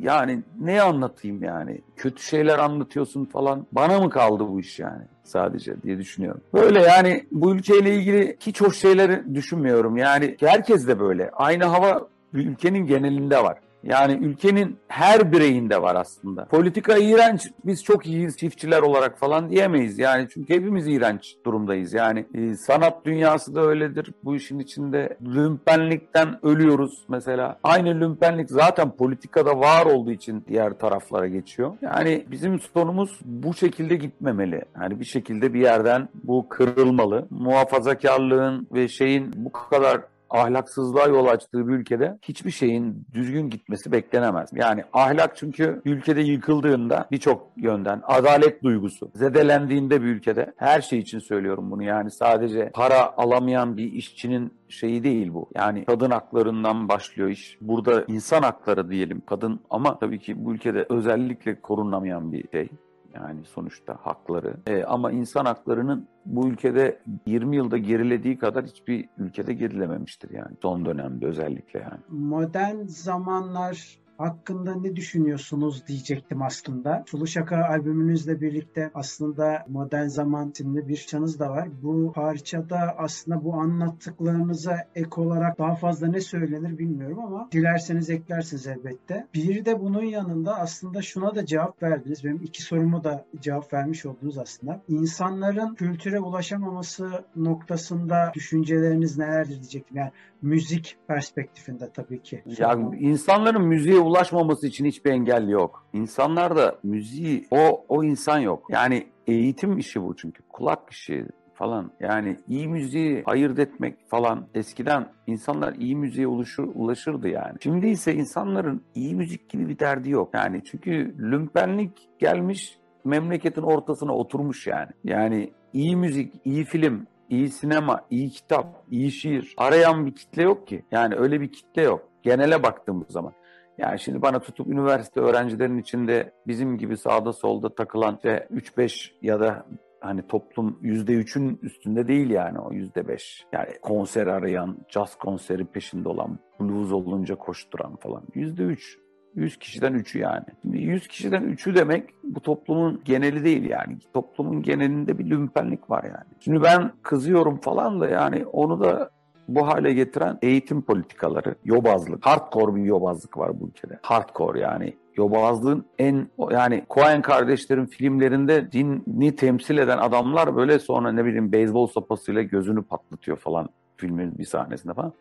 [0.00, 1.80] yani ne anlatayım yani?
[1.96, 3.66] Kötü şeyler anlatıyorsun falan.
[3.72, 6.40] Bana mı kaldı bu iş yani sadece diye düşünüyorum.
[6.54, 9.96] Böyle yani bu ülkeyle ilgili hiç hoş şeyleri düşünmüyorum.
[9.96, 11.30] Yani herkes de böyle.
[11.30, 13.58] Aynı hava ülkenin genelinde var.
[13.82, 16.44] Yani ülkenin her bireyinde var aslında.
[16.44, 19.98] Politika iğrenç, biz çok iyiyiz çiftçiler olarak falan diyemeyiz.
[19.98, 21.94] Yani çünkü hepimiz iğrenç durumdayız.
[21.94, 24.12] Yani e, sanat dünyası da öyledir.
[24.24, 27.58] Bu işin içinde lümpenlikten ölüyoruz mesela.
[27.62, 31.72] Aynı lümpenlik zaten politikada var olduğu için diğer taraflara geçiyor.
[31.82, 34.62] Yani bizim sonumuz bu şekilde gitmemeli.
[34.80, 37.26] Yani bir şekilde bir yerden bu kırılmalı.
[37.30, 40.00] Muhafazakarlığın ve şeyin bu kadar
[40.32, 44.50] ahlaksızlığa yol açtığı bir ülkede hiçbir şeyin düzgün gitmesi beklenemez.
[44.54, 51.18] Yani ahlak çünkü ülkede yıkıldığında birçok yönden adalet duygusu zedelendiğinde bir ülkede her şey için
[51.18, 55.50] söylüyorum bunu yani sadece para alamayan bir işçinin şeyi değil bu.
[55.54, 57.58] Yani kadın haklarından başlıyor iş.
[57.60, 62.68] Burada insan hakları diyelim kadın ama tabii ki bu ülkede özellikle korunamayan bir şey
[63.14, 64.56] Yani sonuçta hakları.
[64.66, 70.56] E, ama insan haklarının bu ülkede 20 yılda gerilediği kadar hiçbir ülkede gerilememiştir yani.
[70.62, 72.00] Son dönemde özellikle yani.
[72.08, 77.04] Modern zamanlar hakkında ne düşünüyorsunuz diyecektim aslında.
[77.06, 81.68] Sulu Şaka albümünüzle birlikte aslında Modern Zaman isimli bir şanız da var.
[81.82, 88.66] Bu parçada aslında bu anlattıklarınıza ek olarak daha fazla ne söylenir bilmiyorum ama dilerseniz eklersiniz
[88.66, 89.26] elbette.
[89.34, 92.24] Bir de bunun yanında aslında şuna da cevap verdiniz.
[92.24, 94.80] Benim iki sorumu da cevap vermiş oldunuz aslında.
[94.88, 99.96] İnsanların kültüre ulaşamaması noktasında düşünceleriniz nelerdir diyecektim.
[99.96, 100.10] Yani
[100.42, 102.42] müzik perspektifinde tabii ki.
[102.58, 105.86] Ya insanların müziğe ulaşmaması için hiçbir engel yok.
[105.92, 108.66] İnsanlar da müziği o o insan yok.
[108.70, 111.92] Yani eğitim işi bu çünkü kulak işi falan.
[112.00, 117.56] Yani iyi müziği ayırt etmek falan eskiden insanlar iyi müziğe ulaşır, ulaşırdı yani.
[117.60, 120.30] Şimdi ise insanların iyi müzik gibi bir derdi yok.
[120.34, 124.90] Yani çünkü lümpenlik gelmiş memleketin ortasına oturmuş yani.
[125.04, 130.66] Yani iyi müzik, iyi film, iyi sinema, iyi kitap, iyi şiir arayan bir kitle yok
[130.66, 130.84] ki.
[130.90, 132.08] Yani öyle bir kitle yok.
[132.22, 133.32] Genele baktığımız zaman.
[133.78, 139.40] Yani şimdi bana tutup üniversite öğrencilerinin içinde bizim gibi sağda solda takılan işte 3-5 ya
[139.40, 139.66] da
[140.00, 143.42] hani toplum %3'ün üstünde değil yani o %5.
[143.52, 148.22] Yani konser arayan, jazz konseri peşinde olan, blues olunca koşturan falan.
[148.34, 148.98] %3.
[149.34, 150.44] 100 kişiden 3'ü yani.
[150.62, 153.98] Şimdi 100 kişiden 3'ü demek bu toplumun geneli değil yani.
[154.14, 156.34] Toplumun genelinde bir lümpenlik var yani.
[156.40, 159.10] Şimdi ben kızıyorum falan da yani onu da
[159.48, 163.98] bu hale getiren eğitim politikaları, yobazlık, hardcore bir yobazlık var bu ülkede.
[164.02, 171.24] Hardcore yani yobazlığın en yani Coen kardeşlerin filmlerinde dini temsil eden adamlar böyle sonra ne
[171.24, 175.12] bileyim beyzbol sopasıyla gözünü patlatıyor falan filmin bir sahnesinde falan.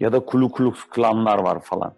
[0.00, 1.92] Ya da Kulu Klux Klanlar var falan.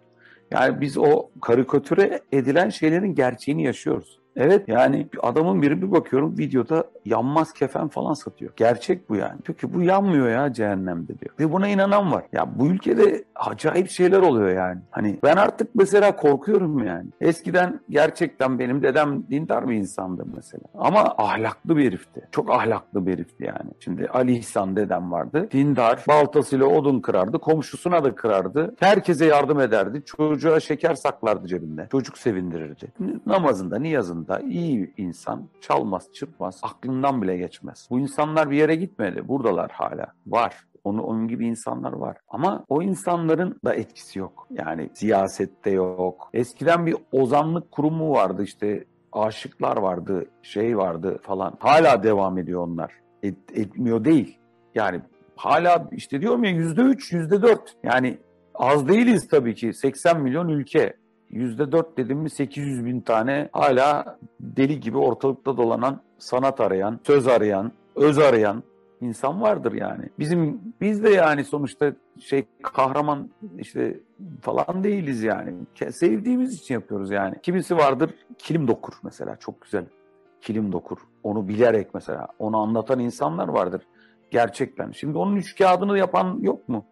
[0.51, 4.22] Yani biz o karikatüre edilen şeylerin gerçeğini yaşıyoruz.
[4.35, 8.51] Evet yani adamın biri bir bakıyorum videoda yanmaz kefen falan satıyor.
[8.55, 9.39] Gerçek bu yani.
[9.43, 11.35] Peki bu yanmıyor ya cehennemde diyor.
[11.39, 12.23] Ve buna inanan var.
[12.33, 14.81] Ya bu ülkede acayip şeyler oluyor yani.
[14.91, 17.09] Hani ben artık mesela korkuyorum yani.
[17.21, 20.63] Eskiden gerçekten benim dedem dindar bir insandı mesela.
[20.73, 22.27] Ama ahlaklı bir herifti.
[22.31, 23.71] Çok ahlaklı bir herifti yani.
[23.79, 25.47] Şimdi Ali İhsan dedem vardı.
[25.51, 26.03] Dindar.
[26.07, 27.39] Baltasıyla odun kırardı.
[27.39, 28.75] Komşusuna da kırardı.
[28.79, 30.03] Herkese yardım ederdi.
[30.05, 31.87] Çocuğa şeker saklardı cebinde.
[31.91, 32.93] Çocuk sevindirirdi.
[33.25, 37.87] Namazında, niyazında aslında iyi insan çalmaz, çırpmaz, aklından bile geçmez.
[37.91, 39.27] Bu insanlar bir yere gitmedi.
[39.27, 40.13] Buradalar hala.
[40.27, 40.55] Var.
[40.83, 42.17] Onu, onun gibi insanlar var.
[42.27, 44.47] Ama o insanların da etkisi yok.
[44.51, 46.29] Yani siyasette yok.
[46.33, 51.53] Eskiden bir ozanlık kurumu vardı işte aşıklar vardı, şey vardı falan.
[51.59, 52.93] Hala devam ediyor onlar.
[53.23, 54.39] Et, etmiyor değil.
[54.75, 55.01] Yani
[55.35, 57.75] hala işte diyorum ya yüzde üç, yüzde dört.
[57.83, 58.17] Yani
[58.55, 59.73] az değiliz tabii ki.
[59.73, 60.93] 80 milyon ülke.
[61.33, 67.71] %4 dedim mi 800 bin tane hala deli gibi ortalıkta dolanan, sanat arayan, söz arayan,
[67.95, 68.63] öz arayan
[69.01, 70.09] insan vardır yani.
[70.19, 73.99] Bizim biz de yani sonuçta şey kahraman işte
[74.41, 75.53] falan değiliz yani.
[75.91, 77.35] Sevdiğimiz için yapıyoruz yani.
[77.43, 79.85] Kimisi vardır kilim dokur mesela çok güzel.
[80.41, 80.97] Kilim dokur.
[81.23, 83.81] Onu bilerek mesela onu anlatan insanlar vardır
[84.31, 84.91] gerçekten.
[84.91, 86.85] Şimdi onun üç kağıdını yapan yok mu?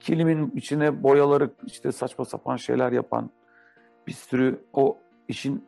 [0.00, 3.30] Kilimin içine boyaları işte saçma sapan şeyler yapan
[4.06, 5.64] bir sürü o işin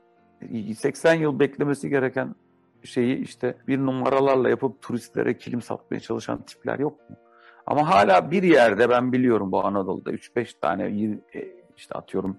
[0.79, 2.35] 80 yıl beklemesi gereken
[2.83, 7.17] şeyi işte bir numaralarla yapıp turistlere kilim satmaya çalışan tipler yok mu?
[7.67, 10.85] Ama hala bir yerde ben biliyorum bu Anadolu'da 3-5 tane
[11.35, 12.37] e, işte atıyorum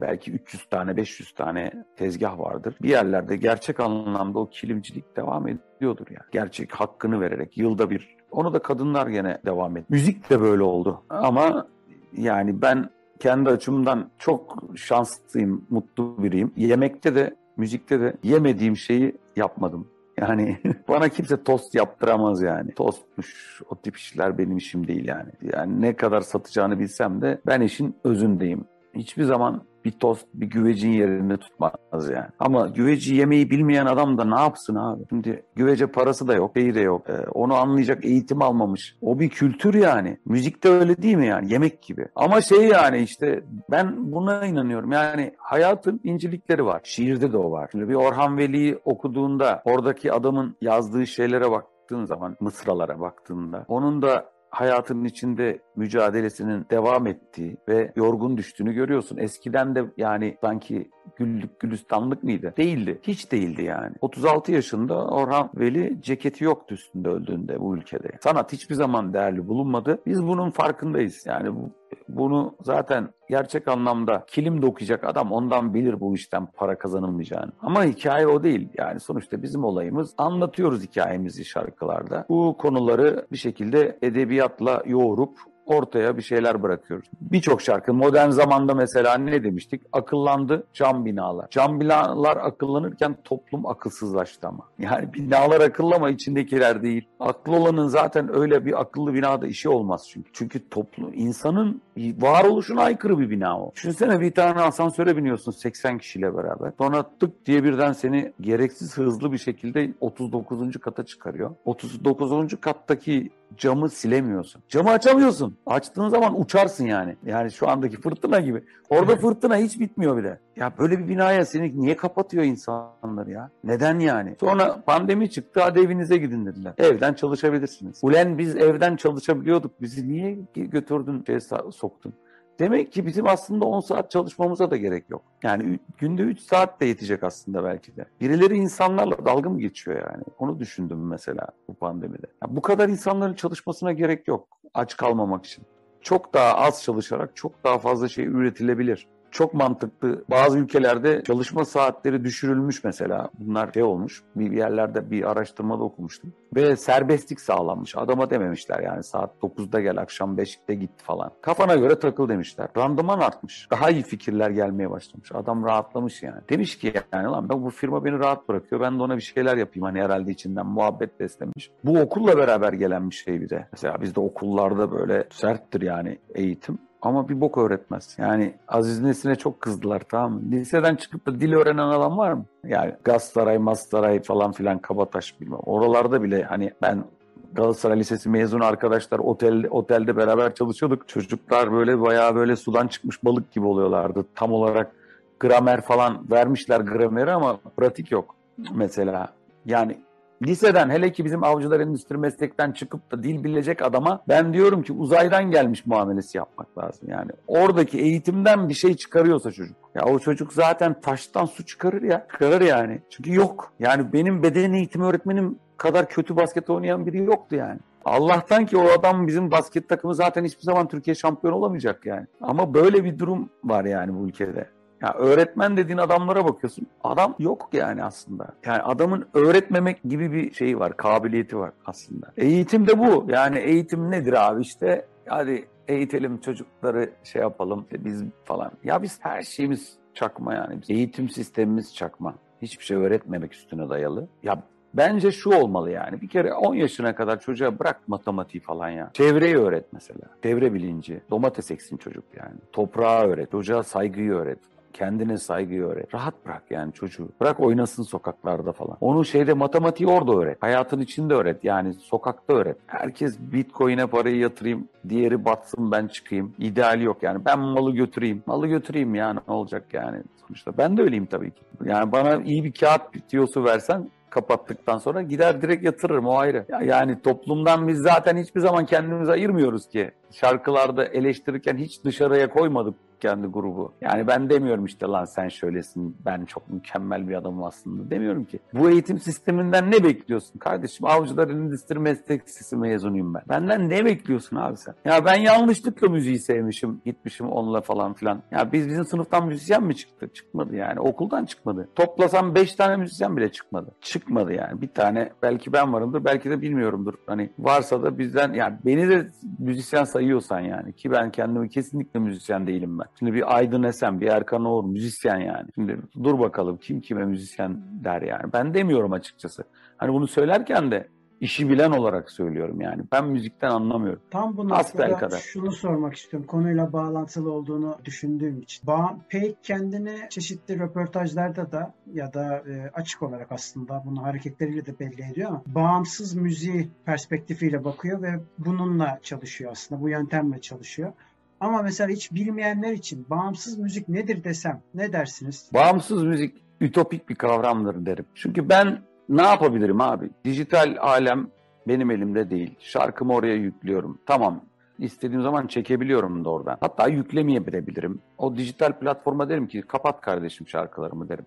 [0.00, 2.74] belki 300 tane 500 tane tezgah vardır.
[2.82, 6.26] Bir yerlerde gerçek anlamda o kilimcilik devam ediyordur yani.
[6.32, 8.16] Gerçek hakkını vererek yılda bir.
[8.30, 9.86] Onu da kadınlar gene devam ediyor.
[9.88, 11.02] Müzik de böyle oldu.
[11.10, 11.66] Ama
[12.12, 12.90] yani ben
[13.20, 16.52] kendi açımdan çok şanslıyım, mutlu biriyim.
[16.56, 19.88] Yemekte de, müzikte de yemediğim şeyi yapmadım.
[20.18, 22.74] Yani bana kimse tost yaptıramaz yani.
[22.74, 25.30] Tostmuş, o tip işler benim işim değil yani.
[25.42, 28.64] Yani ne kadar satacağını bilsem de ben işin özündeyim.
[28.94, 32.28] Hiçbir zaman bir tost bir güvecin yerini tutmaz yani.
[32.38, 35.02] Ama güveci yemeyi bilmeyen adam da ne yapsın abi?
[35.08, 37.02] Şimdi güvece parası da yok, şeyi de yok.
[37.08, 38.96] Ee, onu anlayacak eğitim almamış.
[39.02, 40.18] O bir kültür yani.
[40.24, 41.52] Müzik de öyle değil mi yani?
[41.52, 42.08] Yemek gibi.
[42.16, 44.92] Ama şey yani işte ben buna inanıyorum.
[44.92, 46.80] Yani hayatın incelikleri var.
[46.84, 47.68] Şiirde de o var.
[47.72, 54.30] Şimdi bir Orhan Veli'yi okuduğunda oradaki adamın yazdığı şeylere baktığın zaman, mısralara baktığında onun da
[54.50, 59.16] hayatının içinde mücadelesinin devam ettiği ve yorgun düştüğünü görüyorsun.
[59.16, 62.54] Eskiden de yani sanki güllük gülistanlık mıydı?
[62.56, 63.00] Değildi.
[63.02, 63.94] Hiç değildi yani.
[64.00, 68.08] 36 yaşında Orhan Veli ceketi yoktu üstünde öldüğünde bu ülkede.
[68.20, 69.98] Sanat hiçbir zaman değerli bulunmadı.
[70.06, 71.26] Biz bunun farkındayız.
[71.26, 71.70] Yani bu
[72.16, 77.52] bunu zaten gerçek anlamda kilim dokuyacak adam ondan bilir bu işten para kazanılmayacağını.
[77.62, 78.68] Ama hikaye o değil.
[78.78, 82.26] Yani sonuçta bizim olayımız anlatıyoruz hikayemizi şarkılarda.
[82.28, 85.38] Bu konuları bir şekilde edebiyatla yoğurup
[85.70, 87.06] ortaya bir şeyler bırakıyoruz.
[87.20, 89.82] Birçok şarkı modern zamanda mesela ne demiştik?
[89.92, 91.46] Akıllandı cam binalar.
[91.50, 94.64] Cam binalar akıllanırken toplum akılsızlaştı ama.
[94.78, 97.08] Yani binalar akıllı ama içindekiler değil.
[97.20, 100.30] Aklı olanın zaten öyle bir akıllı binada işi olmaz çünkü.
[100.32, 103.72] Çünkü toplum insanın varoluşuna aykırı bir bina o.
[103.74, 106.72] Düşünsene bir tane asansöre biniyorsun 80 kişiyle beraber.
[106.78, 110.80] Sonra tık diye birden seni gereksiz hızlı bir şekilde 39.
[110.80, 111.50] kata çıkarıyor.
[111.64, 112.60] 39.
[112.60, 114.62] kattaki camı silemiyorsun.
[114.68, 115.56] Camı açamıyorsun.
[115.66, 117.16] Açtığın zaman uçarsın yani.
[117.26, 118.64] Yani şu andaki fırtına gibi.
[118.90, 120.38] Orada fırtına hiç bitmiyor bile.
[120.56, 123.50] Ya böyle bir binaya seni niye kapatıyor insanlar ya?
[123.64, 124.36] Neden yani?
[124.40, 126.72] Sonra pandemi çıktı hadi evinize gidin dediler.
[126.78, 127.98] Evden çalışabilirsiniz.
[128.02, 129.82] Ulen biz evden çalışabiliyorduk.
[129.82, 131.40] Bizi niye götürdün şey
[131.72, 132.14] soktun?
[132.60, 135.22] Demek ki bizim aslında 10 saat çalışmamıza da gerek yok.
[135.42, 138.04] Yani günde 3 saat de yetecek aslında belki de.
[138.20, 140.24] Birileri insanlarla dalga mı geçiyor yani?
[140.38, 142.26] Onu düşündüm mesela bu pandemide.
[142.42, 145.64] Ya bu kadar insanların çalışmasına gerek yok aç kalmamak için.
[146.00, 150.24] Çok daha az çalışarak çok daha fazla şey üretilebilir çok mantıklı.
[150.30, 153.30] Bazı ülkelerde çalışma saatleri düşürülmüş mesela.
[153.38, 154.22] Bunlar şey olmuş.
[154.36, 156.32] Bir yerlerde bir araştırmada okumuştum.
[156.54, 157.96] Ve serbestlik sağlanmış.
[157.96, 161.30] Adama dememişler yani saat 9'da gel akşam 5'te git falan.
[161.42, 162.68] Kafana göre takıl demişler.
[162.76, 163.68] Randıman artmış.
[163.70, 165.32] Daha iyi fikirler gelmeye başlamış.
[165.34, 166.40] Adam rahatlamış yani.
[166.48, 168.80] Demiş ki yani lan ben bu firma beni rahat bırakıyor.
[168.80, 171.70] Ben de ona bir şeyler yapayım hani herhalde içinden muhabbet beslemiş.
[171.84, 173.66] Bu okulla beraber gelen bir şey bir de.
[173.72, 176.78] Mesela bizde okullarda böyle serttir yani eğitim.
[177.02, 178.16] Ama bir bok öğretmez.
[178.18, 180.40] Yani Aziz Nesin'e çok kızdılar tamam mı?
[180.50, 182.44] Liseden çıkıp da dil öğrenen adam var mı?
[182.64, 185.58] Yani Gazsaray, Mastaray falan filan Kabataş bilmem.
[185.66, 187.04] Oralarda bile hani ben
[187.52, 191.08] Galatasaray Lisesi mezun arkadaşlar otel, otelde beraber çalışıyorduk.
[191.08, 194.24] Çocuklar böyle bayağı böyle sudan çıkmış balık gibi oluyorlardı.
[194.34, 194.92] Tam olarak
[195.40, 198.34] gramer falan vermişler grameri ama pratik yok
[198.74, 199.28] mesela.
[199.66, 199.98] Yani
[200.42, 204.92] liseden hele ki bizim avcılar endüstri meslekten çıkıp da dil bilecek adama ben diyorum ki
[204.92, 207.08] uzaydan gelmiş muamelesi yapmak lazım.
[207.10, 209.76] Yani oradaki eğitimden bir şey çıkarıyorsa çocuk.
[209.94, 212.26] Ya o çocuk zaten taştan su çıkarır ya.
[212.32, 213.02] Çıkarır yani.
[213.10, 213.72] Çünkü yok.
[213.78, 217.78] Yani benim beden eğitimi öğretmenim kadar kötü basket oynayan biri yoktu yani.
[218.04, 222.26] Allah'tan ki o adam bizim basket takımı zaten hiçbir zaman Türkiye şampiyon olamayacak yani.
[222.40, 224.66] Ama böyle bir durum var yani bu ülkede.
[225.02, 226.86] Ya öğretmen dediğin adamlara bakıyorsun.
[227.04, 228.46] Adam yok yani aslında.
[228.66, 232.32] Yani adamın öğretmemek gibi bir şeyi var, kabiliyeti var aslında.
[232.36, 233.26] Eğitim de bu.
[233.28, 235.06] Yani eğitim nedir abi işte?
[235.26, 238.70] Hadi eğitelim çocukları şey yapalım biz falan.
[238.84, 240.78] Ya biz her şeyimiz çakma yani.
[240.88, 242.34] Eğitim sistemimiz çakma.
[242.62, 244.28] Hiçbir şey öğretmemek üstüne dayalı.
[244.42, 244.62] Ya
[244.94, 246.20] Bence şu olmalı yani.
[246.20, 249.10] Bir kere 10 yaşına kadar çocuğa bırak matematiği falan ya.
[249.12, 250.20] Çevreyi öğret mesela.
[250.42, 251.20] Çevre bilinci.
[251.30, 252.58] Domates eksin çocuk yani.
[252.72, 253.50] Toprağı öğret.
[253.50, 254.58] Çocuğa saygıyı öğret.
[254.92, 256.14] Kendine saygıyı öğret.
[256.14, 257.28] Rahat bırak yani çocuğu.
[257.40, 258.96] Bırak oynasın sokaklarda falan.
[259.00, 260.62] Onu şeyde matematiği orada öğret.
[260.62, 261.64] Hayatın içinde öğret.
[261.64, 262.76] Yani sokakta öğret.
[262.86, 264.88] Herkes bitcoin'e parayı yatırayım.
[265.08, 266.54] Diğeri batsın ben çıkayım.
[266.58, 267.44] İdeali yok yani.
[267.44, 268.42] Ben malı götüreyim.
[268.46, 270.78] Malı götüreyim yani ne olacak yani sonuçta.
[270.78, 271.62] Ben de öyleyim tabii ki.
[271.84, 276.66] Yani bana iyi bir kağıt bitiyosu versen kapattıktan sonra gider direkt yatırırım o ayrı.
[276.84, 280.10] Yani toplumdan biz zaten hiçbir zaman kendimizi ayırmıyoruz ki.
[280.32, 283.92] Şarkılarda eleştirirken hiç dışarıya koymadık kendi grubu.
[284.00, 288.58] Yani ben demiyorum işte lan sen şöylesin, ben çok mükemmel bir adamım aslında demiyorum ki.
[288.74, 291.06] Bu eğitim sisteminden ne bekliyorsun kardeşim?
[291.06, 293.42] Avcılar Endüstri Meslek Lisesi mezunuyum ben.
[293.48, 294.94] Benden ne bekliyorsun abi sen?
[295.04, 298.42] Ya ben yanlışlıkla müziği sevmişim, gitmişim onunla falan filan.
[298.50, 300.30] Ya biz bizim sınıftan müzisyen mi çıktı?
[300.34, 301.00] Çıkmadı yani.
[301.00, 301.88] Okuldan çıkmadı.
[301.94, 303.90] Toplasam 5 tane müzisyen bile çıkmadı.
[304.00, 304.82] Çıkmadı yani.
[304.82, 307.14] Bir tane belki ben varımdır, belki de bilmiyorumdur.
[307.26, 312.66] Hani varsa da bizden yani beni de müzisyen sayıyorsan yani ki ben kendimi kesinlikle müzisyen
[312.66, 313.06] değilim ben.
[313.18, 315.68] Şimdi bir Aydın Esen, bir Erkan Oğur müzisyen yani.
[315.74, 318.52] Şimdi dur bakalım kim kime müzisyen der yani.
[318.52, 319.64] Ben demiyorum açıkçası.
[319.96, 321.08] Hani bunu söylerken de
[321.40, 323.02] işi bilen olarak söylüyorum yani.
[323.12, 324.22] Ben müzikten anlamıyorum.
[324.30, 325.38] Tam bu noktada kadar.
[325.38, 326.46] şunu sormak istiyorum.
[326.46, 328.86] Konuyla bağlantılı olduğunu düşündüğüm için.
[328.86, 334.98] Ba Pek kendini çeşitli röportajlarda da ya da e, açık olarak aslında bunu hareketleriyle de
[334.98, 340.00] belli ediyor ama bağımsız müziği perspektifiyle bakıyor ve bununla çalışıyor aslında.
[340.00, 341.12] Bu yöntemle çalışıyor.
[341.60, 345.70] Ama mesela hiç bilmeyenler için bağımsız müzik nedir desem ne dersiniz?
[345.74, 348.24] Bağımsız müzik ütopik bir kavramdır derim.
[348.34, 350.30] Çünkü ben ne yapabilirim abi?
[350.44, 351.48] Dijital alem
[351.88, 352.74] benim elimde değil.
[352.78, 354.18] Şarkımı oraya yüklüyorum.
[354.26, 354.60] Tamam
[354.98, 356.76] istediğim zaman çekebiliyorum da oradan.
[356.80, 358.20] Hatta yüklemeyebilirim.
[358.38, 361.46] O dijital platforma derim ki kapat kardeşim şarkılarımı derim.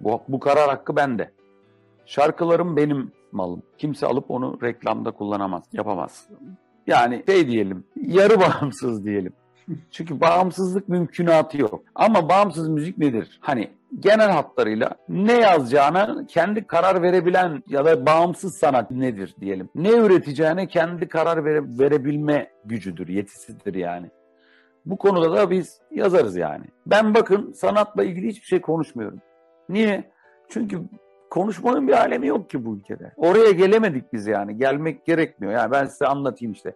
[0.00, 1.30] Bu, bu karar hakkı bende.
[2.06, 3.62] Şarkılarım benim malım.
[3.78, 6.28] Kimse alıp onu reklamda kullanamaz, yapamaz.
[6.86, 9.32] Yani şey diyelim, yarı bağımsız diyelim.
[9.90, 11.82] Çünkü bağımsızlık mümkünatı yok.
[11.94, 13.38] Ama bağımsız müzik nedir?
[13.40, 13.70] Hani
[14.00, 19.68] genel hatlarıyla ne yazacağına kendi karar verebilen ya da bağımsız sanat nedir diyelim.
[19.74, 24.10] Ne üreteceğine kendi karar vere, verebilme gücüdür, yetisidir yani.
[24.86, 26.64] Bu konuda da biz yazarız yani.
[26.86, 29.20] Ben bakın sanatla ilgili hiçbir şey konuşmuyorum.
[29.68, 30.10] Niye?
[30.48, 30.80] Çünkü
[31.30, 33.12] konuşmanın bir alemi yok ki bu ülkede.
[33.16, 34.56] Oraya gelemedik biz yani.
[34.56, 35.52] Gelmek gerekmiyor.
[35.52, 36.74] Yani ben size anlatayım işte.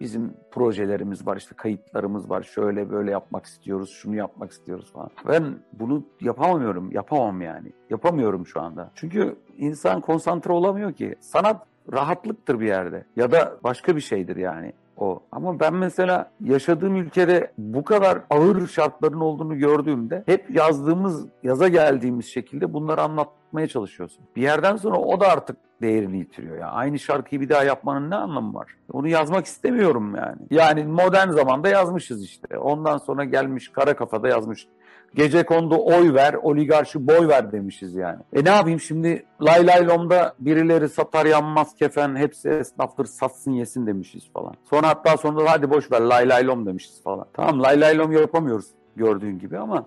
[0.00, 2.42] Bizim projelerimiz var, işte kayıtlarımız var.
[2.42, 5.10] Şöyle böyle yapmak istiyoruz, şunu yapmak istiyoruz falan.
[5.28, 7.72] Ben bunu yapamıyorum, yapamam yani.
[7.90, 8.90] Yapamıyorum şu anda.
[8.94, 11.14] Çünkü insan konsantre olamıyor ki.
[11.20, 13.04] Sanat rahatlıktır bir yerde.
[13.16, 15.20] Ya da başka bir şeydir yani o.
[15.32, 22.26] Ama ben mesela yaşadığım ülkede bu kadar ağır şartların olduğunu gördüğümde hep yazdığımız, yaza geldiğimiz
[22.26, 24.24] şekilde bunları anlatmaya çalışıyorsun.
[24.36, 26.58] Bir yerden sonra o da artık değerini yitiriyor.
[26.58, 28.74] Yani aynı şarkıyı bir daha yapmanın ne anlamı var?
[28.92, 30.38] Onu yazmak istemiyorum yani.
[30.50, 32.58] Yani modern zamanda yazmışız işte.
[32.58, 34.68] Ondan sonra gelmiş kara kafada yazmış.
[35.14, 38.18] Gece kondu oy ver, oligarşi boy ver demişiz yani.
[38.32, 43.86] E ne yapayım şimdi lay lay lomda birileri satar yanmaz kefen hepsi esnaftır satsın yesin
[43.86, 44.54] demişiz falan.
[44.70, 47.26] Sonra hatta sonra da hadi boş ver lay lay lom demişiz falan.
[47.32, 48.66] Tamam lay lay lom yapamıyoruz
[48.96, 49.86] gördüğün gibi ama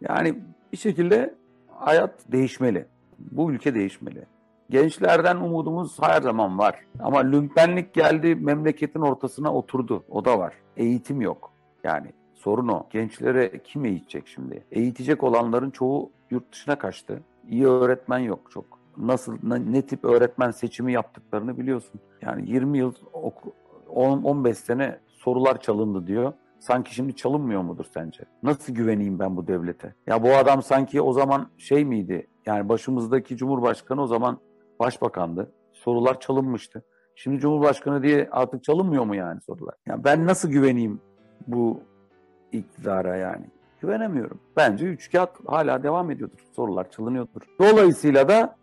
[0.00, 0.38] yani
[0.72, 1.34] bir şekilde
[1.74, 2.86] hayat değişmeli.
[3.18, 4.26] Bu ülke değişmeli.
[4.70, 6.80] Gençlerden umudumuz her zaman var.
[7.00, 10.04] Ama lümpenlik geldi memleketin ortasına oturdu.
[10.10, 10.54] O da var.
[10.76, 11.52] Eğitim yok.
[11.84, 12.86] Yani sorun o.
[12.90, 14.64] Gençlere kim eğitecek şimdi?
[14.72, 17.22] Eğitecek olanların çoğu yurt dışına kaçtı.
[17.48, 18.78] İyi öğretmen yok çok.
[18.96, 22.00] Nasıl, ne tip öğretmen seçimi yaptıklarını biliyorsun.
[22.22, 22.94] Yani 20 yıl,
[23.88, 26.32] 10-15 sene sorular çalındı diyor.
[26.58, 28.24] Sanki şimdi çalınmıyor mudur sence?
[28.42, 29.94] Nasıl güveneyim ben bu devlete?
[30.06, 32.26] Ya bu adam sanki o zaman şey miydi?
[32.46, 34.38] Yani başımızdaki Cumhurbaşkanı o zaman
[34.80, 35.52] başbakandı.
[35.72, 36.84] Sorular çalınmıştı.
[37.14, 39.74] Şimdi Cumhurbaşkanı diye artık çalınmıyor mu yani sorular?
[39.86, 41.00] Yani ben nasıl güveneyim
[41.46, 41.80] bu
[42.52, 43.46] iktidara yani?
[43.80, 44.40] Güvenemiyorum.
[44.56, 46.38] Bence üç kağıt hala devam ediyordur.
[46.56, 47.40] Sorular çalınıyordur.
[47.60, 48.56] Dolayısıyla da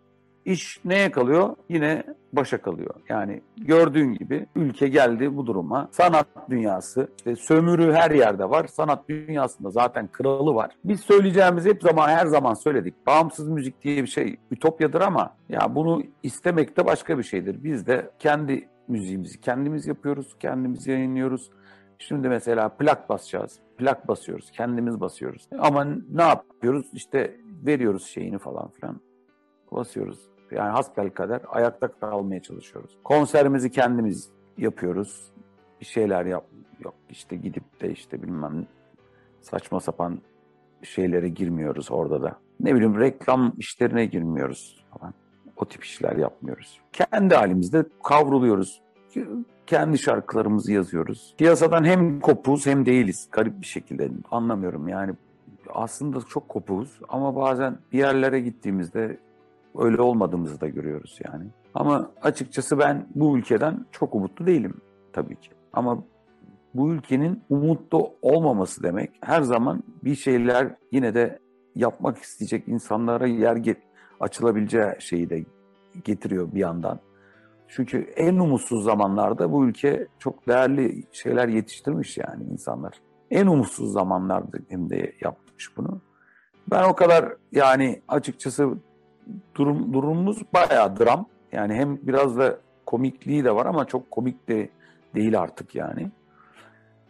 [0.44, 1.56] iş neye kalıyor?
[1.68, 2.94] Yine başa kalıyor.
[3.08, 5.88] Yani gördüğün gibi ülke geldi bu duruma.
[5.92, 8.66] Sanat dünyası, işte sömürü her yerde var.
[8.66, 10.70] Sanat dünyasında zaten kralı var.
[10.84, 12.94] Biz söyleyeceğimiz hep zaman her zaman söyledik.
[13.06, 17.64] Bağımsız müzik diye bir şey ütopyadır ama ya bunu istemek de başka bir şeydir.
[17.64, 21.50] Biz de kendi müziğimizi kendimiz yapıyoruz, kendimiz yayınlıyoruz.
[21.98, 23.58] Şimdi mesela plak basacağız.
[23.78, 25.48] Plak basıyoruz, kendimiz basıyoruz.
[25.58, 26.86] Ama ne yapıyoruz?
[26.92, 29.00] İşte veriyoruz şeyini falan filan.
[29.72, 30.18] Basıyoruz.
[30.50, 32.98] Yani hasbel kadar ayakta kalmaya çalışıyoruz.
[33.04, 35.32] Konserimizi kendimiz yapıyoruz.
[35.80, 36.44] Bir şeyler yap
[36.84, 38.66] yok işte gidip de işte bilmem
[39.40, 40.18] saçma sapan
[40.82, 42.36] şeylere girmiyoruz orada da.
[42.60, 45.14] Ne bileyim reklam işlerine girmiyoruz falan.
[45.56, 46.80] O tip işler yapmıyoruz.
[46.92, 48.82] Kendi halimizde kavruluyoruz.
[49.66, 51.34] Kendi şarkılarımızı yazıyoruz.
[51.38, 53.28] Piyasadan hem kopuz hem değiliz.
[53.32, 55.12] Garip bir şekilde anlamıyorum yani.
[55.74, 59.18] Aslında çok kopuz ama bazen bir yerlere gittiğimizde
[59.78, 61.44] öyle olmadığımızı da görüyoruz yani.
[61.74, 64.74] Ama açıkçası ben bu ülkeden çok umutlu değilim
[65.12, 65.50] tabii ki.
[65.72, 66.02] Ama
[66.74, 71.38] bu ülkenin umutlu olmaması demek her zaman bir şeyler yine de
[71.74, 73.78] yapmak isteyecek insanlara yer get
[74.20, 75.44] açılabileceği şeyi de
[76.04, 76.98] getiriyor bir yandan.
[77.68, 83.00] Çünkü en umutsuz zamanlarda bu ülke çok değerli şeyler yetiştirmiş yani insanlar.
[83.30, 86.00] En umutsuz zamanlarda hem de yapmış bunu.
[86.70, 88.68] Ben o kadar yani açıkçası
[89.54, 91.26] durum durumumuz bayağı dram.
[91.52, 94.68] Yani hem biraz da komikliği de var ama çok komik de
[95.14, 96.10] değil artık yani.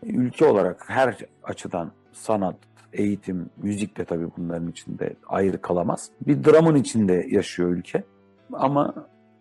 [0.02, 2.56] Ülke olarak her açıdan sanat,
[2.92, 6.10] eğitim, müzik de tabii bunların içinde ayrı kalamaz.
[6.26, 8.04] Bir dramın içinde yaşıyor ülke.
[8.52, 8.94] Ama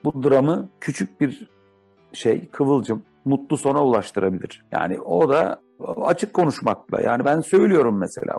[0.05, 1.49] bu dramı küçük bir
[2.13, 4.65] şey, kıvılcım, mutlu sona ulaştırabilir.
[4.71, 5.61] Yani o da
[6.01, 7.01] açık konuşmakla.
[7.01, 8.35] Yani ben söylüyorum mesela.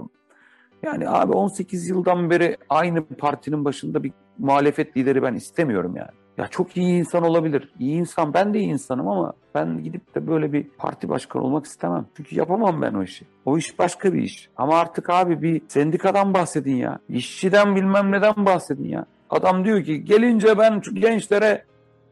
[0.83, 6.11] Yani abi 18 yıldan beri aynı partinin başında bir muhalefet lideri ben istemiyorum yani.
[6.39, 7.73] Ya çok iyi insan olabilir.
[7.79, 11.67] İyi insan ben de iyi insanım ama ben gidip de böyle bir parti başkanı olmak
[11.67, 12.07] istemem.
[12.17, 13.27] Çünkü yapamam ben o işi.
[13.45, 14.51] O iş başka bir iş.
[14.57, 16.99] Ama artık abi bir sendikadan bahsedin ya.
[17.09, 19.07] İşçiden bilmem neden bahsedin ya.
[19.31, 21.65] Adam diyor ki gelince ben gençlere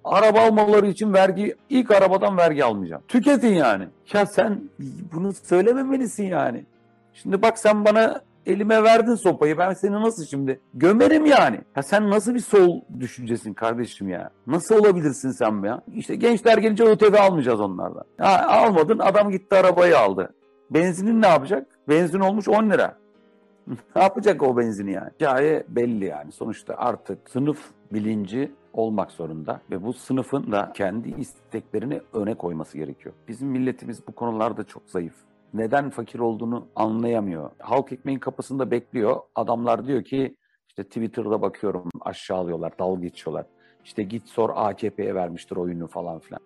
[0.05, 3.03] araba almaları için vergi ilk arabadan vergi almayacağım.
[3.09, 3.89] Tüketin yani.
[4.13, 4.61] Ya sen
[5.13, 6.65] bunu söylememelisin yani.
[7.13, 11.61] Şimdi bak sen bana elime verdin sopayı ben seni nasıl şimdi gömerim yani.
[11.77, 14.31] Ya sen nasıl bir sol düşüncesin kardeşim ya?
[14.47, 15.81] Nasıl olabilirsin sen ya?
[15.95, 18.05] İşte gençler gelince ÖTV almayacağız onlardan.
[18.19, 20.35] Ya almadın adam gitti arabayı aldı.
[20.71, 21.67] Benzinin ne yapacak?
[21.89, 22.97] Benzin olmuş 10 lira.
[23.67, 25.11] Ne yapacak o benzini yani?
[25.15, 26.33] Hikaye belli yani.
[26.33, 33.15] Sonuçta artık sınıf bilinci olmak zorunda ve bu sınıfın da kendi isteklerini öne koyması gerekiyor.
[33.29, 35.15] Bizim milletimiz bu konularda çok zayıf.
[35.55, 37.51] Neden fakir olduğunu anlayamıyor.
[37.59, 39.17] Halk ekmeğin kapısında bekliyor.
[39.35, 40.37] Adamlar diyor ki
[40.69, 43.47] işte Twitter'da bakıyorum aşağılıyorlar, dalga geçiyorlar.
[43.85, 46.41] İşte git sor AKP'ye vermiştir oyunu falan filan.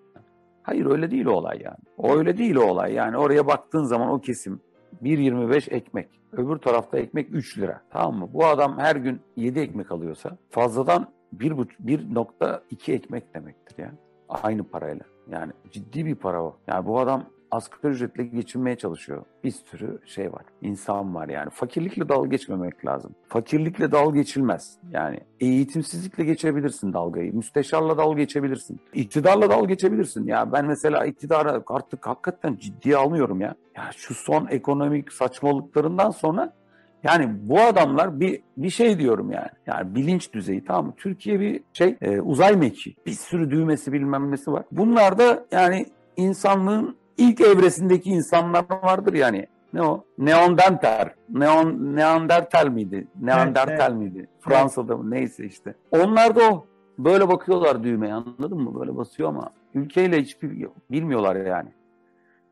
[0.62, 1.78] Hayır öyle değil o olay yani.
[1.98, 2.94] O öyle değil o olay.
[2.94, 4.60] Yani oraya baktığın zaman o kesim
[5.02, 6.20] 1.25 ekmek.
[6.32, 7.82] Öbür tarafta ekmek 3 lira.
[7.90, 8.28] Tamam mı?
[8.32, 13.92] Bu adam her gün 7 ekmek alıyorsa fazladan 1.2 ekmek demektir ya.
[14.28, 15.04] Aynı parayla.
[15.30, 16.56] Yani ciddi bir para o.
[16.66, 19.24] Yani bu adam asgari ücretle geçinmeye çalışıyor.
[19.44, 20.42] Bir sürü şey var.
[20.62, 21.50] İnsan var yani.
[21.50, 23.14] Fakirlikle dalga geçmemek lazım.
[23.28, 24.78] Fakirlikle dalga geçilmez.
[24.90, 27.34] Yani eğitimsizlikle geçebilirsin dalgayı.
[27.34, 28.80] Müsteşarla dalga geçebilirsin.
[28.94, 30.26] İktidarla dalga geçebilirsin.
[30.26, 33.54] Ya ben mesela iktidara artık hakikaten ciddiye almıyorum ya.
[33.76, 36.52] Ya şu son ekonomik saçmalıklarından sonra
[37.02, 39.48] yani bu adamlar bir bir şey diyorum yani.
[39.66, 40.94] Yani bilinç düzeyi tamam mı?
[40.96, 42.96] Türkiye bir şey e, uzay mekiği.
[43.06, 44.64] Bir sürü düğmesi bilmem nesi var.
[44.72, 45.86] Bunlar da yani
[46.16, 49.46] insanlığın ilk evresindeki insanlar vardır yani.
[49.72, 50.04] Ne o?
[50.18, 51.08] Neandertal.
[51.30, 53.06] Neon, Neandertal miydi?
[53.20, 54.14] Neandertal evet, evet.
[54.14, 54.28] miydi?
[54.40, 55.10] Fransa'da mı?
[55.10, 55.74] Neyse işte.
[55.90, 56.66] Onlar da o.
[56.98, 58.80] Böyle bakıyorlar düğmeye anladın mı?
[58.80, 61.68] Böyle basıyor ama ülkeyle hiçbir bilmiyorlar yani.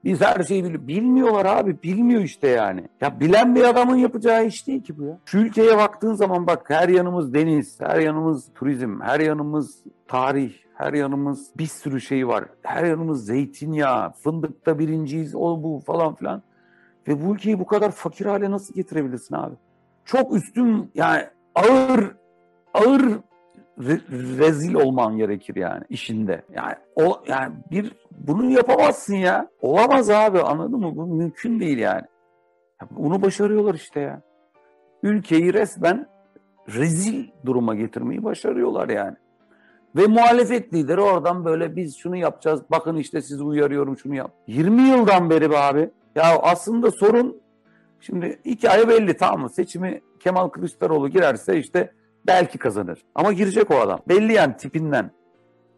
[0.05, 0.89] Biz her şeyi biliyoruz.
[0.89, 1.77] Bilmiyorlar abi.
[1.83, 2.85] Bilmiyor işte yani.
[3.01, 5.19] Ya bilen bir adamın yapacağı iş değil ki bu ya.
[5.25, 10.93] Şu ülkeye baktığın zaman bak her yanımız deniz, her yanımız turizm, her yanımız tarih, her
[10.93, 12.45] yanımız bir sürü şey var.
[12.63, 16.43] Her yanımız zeytinyağı, fındıkta birinciyiz, o bu falan filan.
[17.09, 19.55] Ve bu ülkeyi bu kadar fakir hale nasıl getirebilirsin abi?
[20.05, 21.25] Çok üstün yani
[21.55, 22.17] ağır
[22.75, 23.03] ağır
[23.79, 24.01] re,
[24.39, 26.43] rezil olman gerekir yani işinde.
[26.55, 29.49] Yani o yani bir bunu yapamazsın ya.
[29.61, 30.97] Olamaz abi anladın mı?
[30.97, 32.05] Bu mümkün değil yani.
[32.91, 34.23] Bunu başarıyorlar işte ya.
[35.03, 36.07] Ülkeyi resmen
[36.69, 39.17] rezil duruma getirmeyi başarıyorlar yani.
[39.97, 42.61] Ve muhalefet lideri oradan böyle biz şunu yapacağız.
[42.71, 44.31] Bakın işte sizi uyarıyorum şunu yap.
[44.47, 45.91] 20 yıldan beri be abi.
[46.15, 47.37] Ya aslında sorun
[48.01, 49.51] şimdi hikaye belli tamam mı?
[49.51, 51.93] Seçimi Kemal Kılıçdaroğlu girerse işte
[52.27, 53.05] belki kazanır.
[53.15, 54.01] Ama girecek o adam.
[54.09, 55.11] Belli yani tipinden.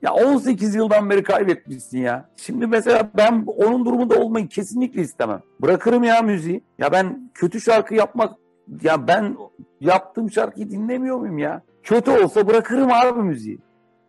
[0.02, 2.28] Ya 18 yıldan beri kaybetmişsin ya.
[2.36, 5.42] Şimdi mesela ben onun durumunda olmayı kesinlikle istemem.
[5.62, 6.64] Bırakırım ya müziği.
[6.78, 8.34] Ya ben kötü şarkı yapmak
[8.82, 9.36] ya ben
[9.80, 11.62] yaptığım şarkıyı dinlemiyor muyum ya?
[11.82, 13.58] Kötü olsa bırakırım abi müziği.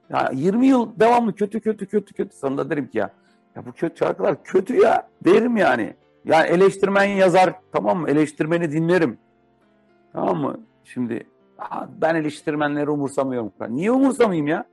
[0.10, 2.36] Ya 20 yıl devamlı kötü kötü kötü kötü.
[2.36, 3.10] Sana da derim ki ya
[3.56, 5.94] ya bu kötü şarkılar kötü ya derim yani.
[6.26, 8.10] Yani eleştirmen yazar tamam mı?
[8.10, 9.18] Eleştirmeni dinlerim.
[10.14, 10.60] Tamam mı?
[10.84, 11.28] Şimdi
[12.02, 13.52] ben eleştirmenleri umursamıyorum.
[13.70, 14.66] Niye umursamayayım ya?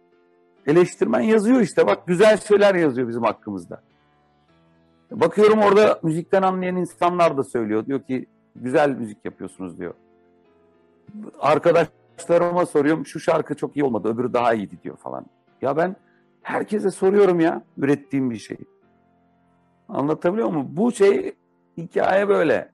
[0.66, 1.87] Eleştirmen yazıyor işte.
[1.87, 3.80] Bak güzel şeyler yazıyor bizim hakkımızda.
[5.11, 7.87] Bakıyorum orada müzikten anlayan insanlar da söylüyor.
[7.87, 8.26] Diyor ki
[8.57, 9.95] güzel müzik yapıyorsunuz diyor.
[12.17, 15.27] Arkadaşlarıma soruyorum şu şarkı çok iyi olmadı öbürü daha iyiydi diyor falan.
[15.62, 15.97] Ya ben
[16.43, 18.67] herkese soruyorum ya ürettiğim bir şeyi.
[19.89, 20.69] Anlatabiliyor muyum?
[20.71, 21.33] Bu şey
[21.77, 22.73] hikaye böyle.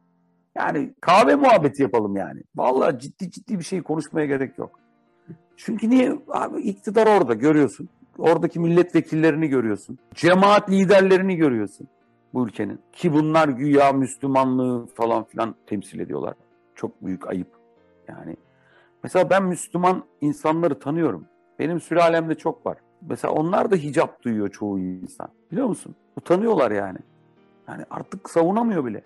[0.57, 2.43] Yani kahve muhabbeti yapalım yani.
[2.57, 4.81] Vallahi ciddi ciddi bir şey konuşmaya gerek yok.
[5.57, 6.19] Çünkü niye?
[6.29, 7.89] Abi iktidar orada görüyorsun.
[8.19, 9.99] Oradaki milletvekillerini görüyorsun.
[10.15, 11.89] Cemaat liderlerini görüyorsun
[12.35, 12.81] bu ülkenin.
[12.93, 16.35] Ki bunlar güya Müslümanlığı falan filan temsil ediyorlar.
[16.75, 17.49] Çok büyük ayıp.
[18.09, 18.37] Yani
[19.03, 21.27] mesela ben Müslüman insanları tanıyorum.
[21.59, 22.79] Benim sülalemde çok var.
[23.09, 25.29] Mesela onlar da hicap duyuyor çoğu insan.
[25.53, 25.95] Biliyor musun?
[26.17, 26.99] Utanıyorlar yani.
[27.69, 29.03] Yani artık savunamıyor bile.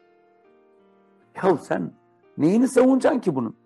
[1.42, 1.90] Ya sen
[2.38, 3.56] neyini savunacaksın ki bunun?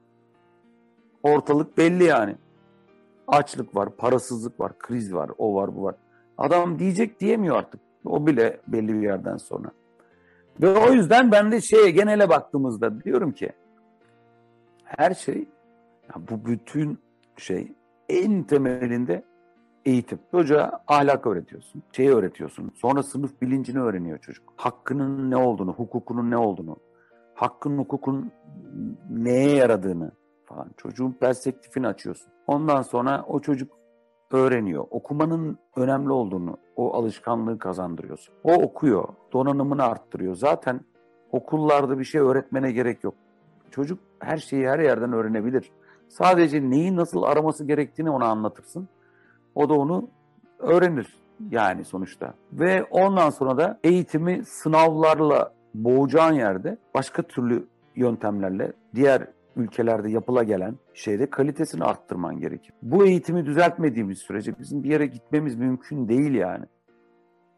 [1.23, 2.37] Ortalık belli yani.
[3.29, 5.95] Açlık var, parasızlık var, kriz var, o var, bu var.
[6.39, 7.81] Adam diyecek diyemiyor artık.
[8.05, 9.71] O bile belli bir yerden sonra.
[10.61, 13.53] Ve o yüzden ben de şeye genele baktığımızda diyorum ki
[14.85, 15.49] her şey
[16.11, 16.99] ya bu bütün
[17.37, 17.73] şey
[18.09, 19.25] en temelinde
[19.85, 20.19] eğitim.
[20.31, 22.73] Çocuğa ahlak öğretiyorsun, şeyi öğretiyorsun.
[22.75, 24.53] Sonra sınıf bilincini öğreniyor çocuk.
[24.57, 26.77] Hakkının ne olduğunu, hukukunun ne olduğunu,
[27.35, 28.33] hakkın hukukun
[29.11, 30.13] neye yaradığını
[30.45, 30.71] falan.
[30.77, 32.33] Çocuğun perspektifini açıyorsun.
[32.47, 33.73] Ondan sonra o çocuk
[34.31, 34.87] öğreniyor.
[34.91, 38.35] Okumanın önemli olduğunu, o alışkanlığı kazandırıyorsun.
[38.45, 40.35] O okuyor, donanımını arttırıyor.
[40.35, 40.81] Zaten
[41.33, 43.15] okullarda bir şey öğretmene gerek yok.
[43.71, 45.71] Çocuk her şeyi her yerden öğrenebilir.
[46.11, 48.89] Sadece neyi nasıl araması gerektiğini ona anlatırsın.
[49.55, 50.09] O da onu
[50.59, 51.15] öğrenir
[51.51, 52.35] yani sonuçta.
[52.53, 60.75] Ve ondan sonra da eğitimi sınavlarla boğacağın yerde başka türlü yöntemlerle diğer ülkelerde yapıla gelen
[60.95, 62.75] şeyde kalitesini arttırman gerekir.
[62.83, 66.65] Bu eğitimi düzeltmediğimiz sürece bizim bir yere gitmemiz mümkün değil yani.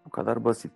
[0.07, 0.73] Bu kadar basit.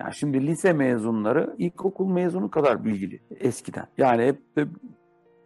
[0.00, 3.86] Yani şimdi lise mezunları ilkokul mezunu kadar bilgili eskiden.
[3.98, 4.68] Yani hep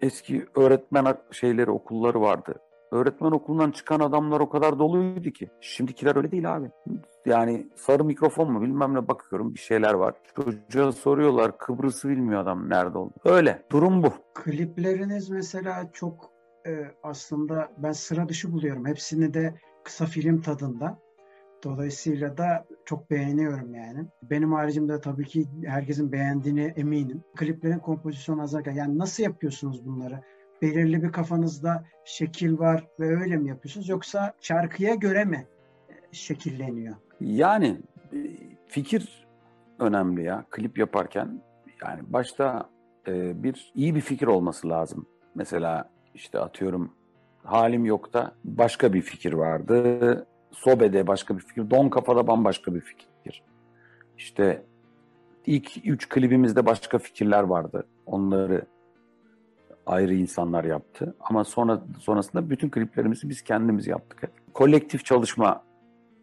[0.05, 2.55] eski öğretmen şeyleri okulları vardı.
[2.93, 5.51] Öğretmen okulundan çıkan adamlar o kadar doluydu ki.
[5.61, 6.71] Şimdikiler öyle değil abi.
[7.27, 10.15] Yani sarı mikrofon mu bilmem ne bakıyorum bir şeyler var.
[10.37, 13.13] Çocuğa soruyorlar Kıbrıs'ı bilmiyor adam nerede oldu.
[13.25, 14.13] Öyle durum bu.
[14.35, 16.31] Klipleriniz mesela çok
[16.67, 16.71] e,
[17.03, 18.87] aslında ben sıra dışı buluyorum.
[18.87, 20.99] Hepsini de kısa film tadında.
[21.65, 24.07] Dolayısıyla da çok beğeniyorum yani.
[24.23, 27.25] Benim haricimde tabii ki herkesin beğendiğine eminim.
[27.37, 30.21] Kliplerin kompozisyonu hazırlarken yani nasıl yapıyorsunuz bunları?
[30.63, 35.47] Belirli bir kafanızda şekil var ve öyle mi yapıyorsunuz yoksa şarkıya göre mi
[35.89, 36.95] e, şekilleniyor?
[37.21, 37.79] Yani
[38.13, 38.19] e,
[38.67, 39.27] fikir
[39.79, 41.41] önemli ya klip yaparken.
[41.83, 42.71] Yani başta
[43.09, 45.07] e, bir iyi bir fikir olması lazım.
[45.35, 46.93] Mesela işte atıyorum
[47.43, 50.27] halim yok da başka bir fikir vardı.
[50.55, 51.71] Sobe'de başka bir fikir.
[51.71, 53.43] Don Kafa'da bambaşka bir fikir.
[54.19, 54.63] İşte
[55.47, 57.87] ilk üç klibimizde başka fikirler vardı.
[58.07, 58.63] Onları
[59.87, 61.15] ayrı insanlar yaptı.
[61.21, 64.31] Ama sonra sonrasında bütün kliplerimizi biz kendimiz yaptık.
[64.55, 65.63] Kolektif çalışma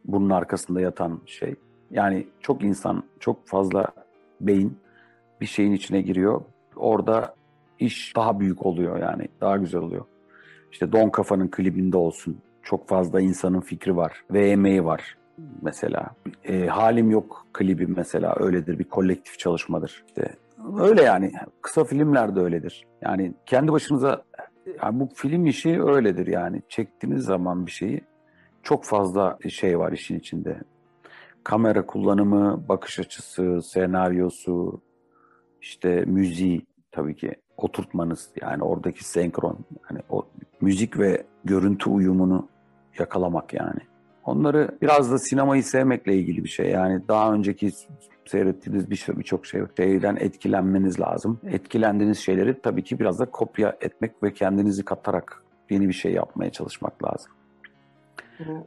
[0.06, 1.56] bunun arkasında yatan şey.
[1.92, 3.88] Yani çok insan, çok fazla
[4.42, 4.78] beyin
[5.42, 6.42] bir şeyin içine giriyor.
[6.76, 7.36] Orada
[7.80, 9.28] iş daha büyük oluyor yani.
[9.42, 10.06] Daha güzel oluyor.
[10.72, 12.38] İşte Don Kafa'nın klibinde olsun.
[12.64, 15.18] Çok fazla insanın fikri var ve emeği var
[15.62, 16.10] mesela.
[16.44, 18.80] E, Halim Yok klibi mesela öyledir.
[18.80, 20.04] Bir kolektif çalışmadır.
[20.08, 20.36] İşte
[20.80, 21.32] öyle yani.
[21.62, 22.88] Kısa filmler de öyledir.
[23.02, 24.24] Yani kendi başınıza
[24.84, 26.62] yani bu film işi öyledir yani.
[26.70, 28.02] Çektiğiniz zaman bir şeyi
[28.64, 30.62] çok fazla şey var işin içinde.
[31.44, 34.82] Kamera kullanımı, bakış açısı, senaryosu,
[35.62, 39.58] işte müziği tabii ki oturtmanız yani oradaki senkron
[39.90, 40.26] yani o
[40.62, 42.48] müzik ve görüntü uyumunu
[43.00, 43.80] yakalamak yani.
[44.24, 46.70] Onları biraz da sinemayı sevmekle ilgili bir şey.
[46.70, 47.72] Yani daha önceki
[48.26, 51.40] seyrettiğiniz birçok şey, şeyden etkilenmeniz lazım.
[51.46, 56.52] Etkilendiğiniz şeyleri tabii ki biraz da kopya etmek ve kendinizi katarak yeni bir şey yapmaya
[56.52, 57.32] çalışmak lazım.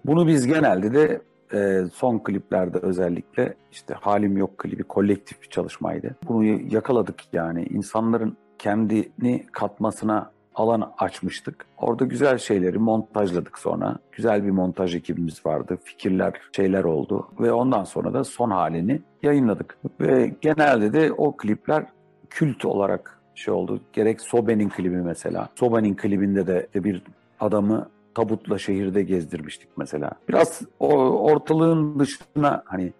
[0.05, 1.21] Bunu biz genelde de
[1.53, 6.17] e, son kliplerde özellikle işte Halim Yok klibi kolektif bir çalışmaydı.
[6.29, 11.67] Bunu yakaladık yani insanların kendini katmasına alan açmıştık.
[11.79, 13.99] Orada güzel şeyleri montajladık sonra.
[14.13, 15.79] Güzel bir montaj ekibimiz vardı.
[15.85, 17.29] Fikirler, şeyler oldu.
[17.41, 19.79] Ve ondan sonra da son halini yayınladık.
[20.01, 21.87] Ve genelde de o klipler
[22.31, 23.81] kült olarak şey oldu.
[23.93, 25.49] Gerek Sobe'nin klibi mesela.
[25.55, 27.03] Sobe'nin klibinde de bir
[27.41, 30.11] adamı tabutla şehirde gezdirmiştik mesela.
[30.29, 30.89] Biraz o
[31.31, 32.93] ortalığın dışına hani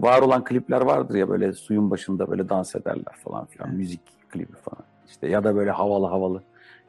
[0.00, 3.74] var olan klipler vardır ya böyle suyun başında böyle dans ederler falan filan.
[3.74, 4.00] Müzik
[4.30, 4.91] klibi falan.
[5.12, 6.42] İşte ya da böyle havalı havalı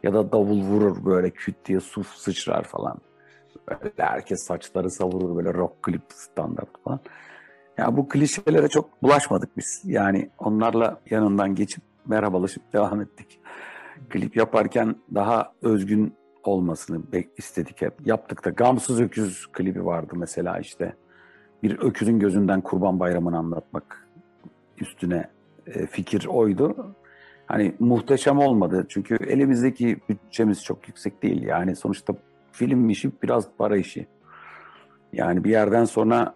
[0.04, 2.98] ya da davul vurur böyle küt diye su sıçrar falan.
[3.70, 7.00] Böyle herkes saçları savurur böyle rock klip standart falan.
[7.78, 9.82] Ya bu klişelere çok bulaşmadık biz.
[9.86, 13.40] Yani onlarla yanından geçip merhabalaşıp devam ettik.
[14.10, 16.14] Klip yaparken daha özgün
[16.44, 17.02] olmasını
[17.38, 18.08] istedik hep.
[18.08, 20.96] Yaptık da Gamsız Öküz klibi vardı mesela işte.
[21.64, 24.08] Bir öküzün gözünden kurban bayramını anlatmak
[24.78, 25.30] üstüne
[25.68, 26.96] e, fikir oydu.
[27.46, 31.44] Hani muhteşem olmadı çünkü elimizdeki bütçemiz çok yüksek değil.
[31.44, 32.14] Yani sonuçta
[32.52, 34.08] film işi biraz para işi.
[35.14, 36.36] Yani bir yerden sonra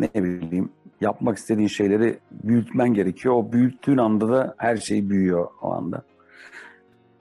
[0.00, 0.70] ne bileyim
[1.00, 3.34] yapmak istediğin şeyleri büyütmen gerekiyor.
[3.34, 6.02] O büyüttüğün anda da her şey büyüyor o anda.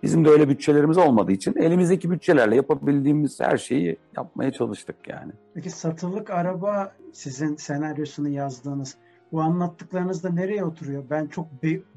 [0.03, 5.31] Bizim de öyle bütçelerimiz olmadığı için elimizdeki bütçelerle yapabildiğimiz her şeyi yapmaya çalıştık yani.
[5.53, 8.97] Peki satılık araba sizin senaryosunu yazdığınız
[9.31, 11.03] bu anlattıklarınızda nereye oturuyor?
[11.09, 11.47] Ben çok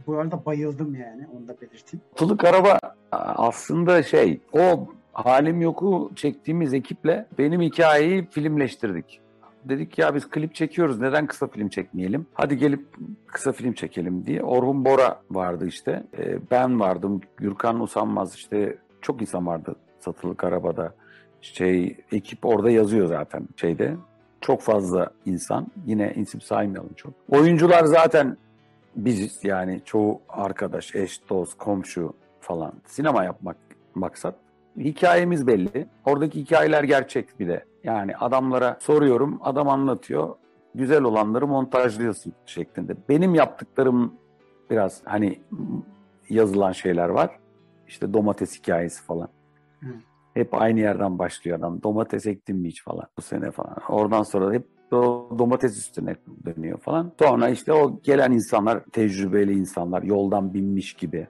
[0.06, 2.04] bu arada bayıldım yani onu da belirteyim.
[2.10, 2.78] Satılık araba
[3.12, 9.20] aslında şey o halim yoku çektiğimiz ekiple benim hikayeyi filmleştirdik.
[9.64, 12.26] Dedik ya biz klip çekiyoruz neden kısa film çekmeyelim?
[12.34, 12.86] Hadi gelip
[13.26, 14.42] kısa film çekelim diye.
[14.42, 16.02] Orhun Bora vardı işte.
[16.18, 17.20] Ee, ben vardım.
[17.36, 20.94] Gürkan Usanmaz işte çok insan vardı satılık arabada.
[21.40, 23.96] Şey ekip orada yazıyor zaten şeyde.
[24.40, 25.66] Çok fazla insan.
[25.86, 27.12] Yine isim saymayalım çok.
[27.28, 28.36] Oyuncular zaten
[28.96, 32.72] biziz yani çoğu arkadaş, eş, dost, komşu falan.
[32.86, 33.56] Sinema yapmak
[33.94, 34.34] maksat.
[34.78, 35.86] Hikayemiz belli.
[36.04, 37.64] Oradaki hikayeler gerçek bir de.
[37.84, 40.36] Yani adamlara soruyorum, adam anlatıyor.
[40.74, 42.96] Güzel olanları montajlıyorsun şeklinde.
[43.08, 44.14] Benim yaptıklarım
[44.70, 45.40] biraz hani
[46.28, 47.38] yazılan şeyler var.
[47.88, 49.28] İşte domates hikayesi falan.
[49.80, 49.88] Hı.
[50.38, 51.82] Hep aynı yerden başlıyor adam.
[51.82, 53.76] Domates ektim mi hiç falan bu sene falan.
[53.88, 56.16] Oradan sonra hep o domates üstüne
[56.46, 57.12] dönüyor falan.
[57.18, 61.26] Sonra işte o gelen insanlar tecrübeli insanlar yoldan binmiş gibi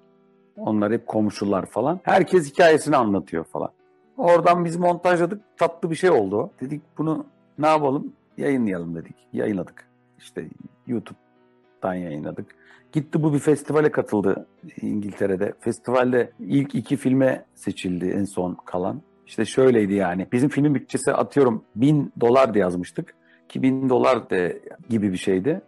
[0.56, 2.00] Onlar hep komşular falan.
[2.02, 3.70] Herkes hikayesini anlatıyor falan.
[4.16, 5.42] Oradan biz montajladık.
[5.56, 6.50] Tatlı bir şey oldu.
[6.60, 7.26] Dedik bunu
[7.58, 8.12] ne yapalım?
[8.36, 9.16] Yayınlayalım dedik.
[9.32, 9.88] Yayınladık.
[10.18, 10.48] İşte
[10.86, 12.46] YouTube'dan yayınladık.
[12.92, 14.46] Gitti bu bir festivale katıldı
[14.82, 15.52] İngiltere'de.
[15.60, 19.02] Festivalde ilk iki filme seçildi en son kalan.
[19.26, 20.26] İşte şöyleydi yani.
[20.32, 23.14] Bizim filmin bütçesi atıyorum bin dolar diye yazmıştık.
[23.48, 25.60] Ki bin dolar de gibi bir şeydi.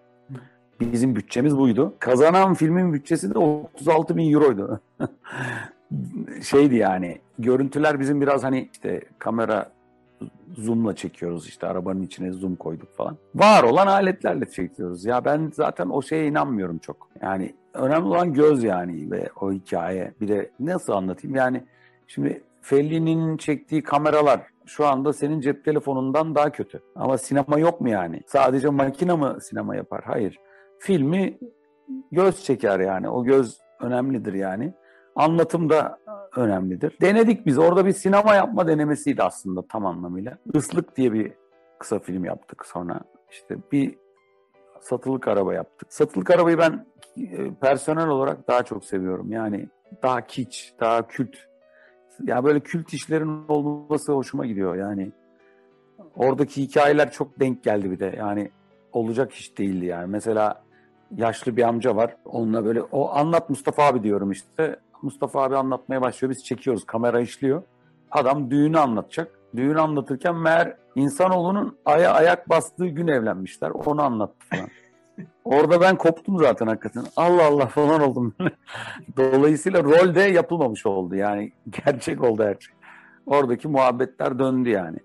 [0.81, 1.95] Bizim bütçemiz buydu.
[1.99, 4.81] Kazanan filmin bütçesi de 36 bin euroydu.
[6.43, 7.18] Şeydi yani.
[7.39, 9.71] Görüntüler bizim biraz hani işte kamera
[10.57, 13.16] zoom'la çekiyoruz işte arabanın içine zoom koyduk falan.
[13.35, 15.05] Var olan aletlerle çekiyoruz.
[15.05, 17.09] Ya ben zaten o şeye inanmıyorum çok.
[17.23, 20.14] Yani önemli olan göz yani ve o hikaye.
[20.21, 21.64] Bir de nasıl anlatayım yani
[22.07, 26.83] şimdi Fellini'nin çektiği kameralar şu anda senin cep telefonundan daha kötü.
[26.95, 28.21] Ama sinema yok mu yani?
[28.27, 30.03] Sadece makine mi sinema yapar?
[30.05, 30.39] Hayır.
[30.79, 31.39] Filmi
[32.12, 33.09] göz çeker yani.
[33.09, 34.75] O göz önemlidir yani.
[35.16, 35.99] Anlatım da
[36.37, 36.97] önemlidir.
[37.01, 37.59] Denedik biz.
[37.59, 40.39] Orada bir sinema yapma denemesiydi aslında tam anlamıyla.
[40.55, 41.33] Islık diye bir
[41.78, 43.01] kısa film yaptık sonra.
[43.31, 43.99] İşte bir
[44.81, 45.93] satılık araba yaptık.
[45.93, 49.33] Satılık arabayı ben e, personel olarak daha çok seviyorum.
[49.33, 49.68] Yani
[50.03, 51.37] daha kiç, daha kült.
[52.24, 54.76] Ya böyle kült işlerin olması hoşuma gidiyor.
[54.76, 55.12] Yani
[56.16, 58.14] oradaki hikayeler çok denk geldi bir de.
[58.18, 58.51] Yani
[58.93, 60.07] olacak iş değildi yani.
[60.07, 60.62] Mesela
[61.16, 62.16] yaşlı bir amca var.
[62.24, 64.76] Onunla böyle o anlat Mustafa abi diyorum işte.
[65.03, 66.31] Mustafa abi anlatmaya başlıyor.
[66.31, 66.87] Biz çekiyoruz.
[66.87, 67.63] Kamera işliyor.
[68.11, 69.39] Adam düğünü anlatacak.
[69.57, 73.71] Düğünü anlatırken meğer insanoğlunun aya ayak bastığı gün evlenmişler.
[73.71, 74.69] Onu anlattı falan.
[75.45, 77.05] Orada ben koptum zaten hakikaten.
[77.17, 78.35] Allah Allah falan oldum.
[79.17, 81.15] Dolayısıyla rol de yapılmamış oldu.
[81.15, 82.75] Yani gerçek oldu her şey.
[83.27, 84.99] Oradaki muhabbetler döndü yani.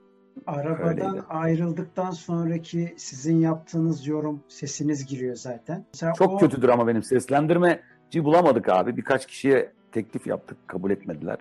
[0.48, 1.26] Arabadan Öyleydi.
[1.30, 5.86] ayrıldıktan sonraki sizin yaptığınız yorum sesiniz giriyor zaten.
[5.94, 6.38] Mesela Çok o...
[6.38, 8.98] kötüdür ama benim seslendirmeci bulamadık abi.
[8.98, 11.38] Birkaç kişiye teklif yaptık, kabul etmediler.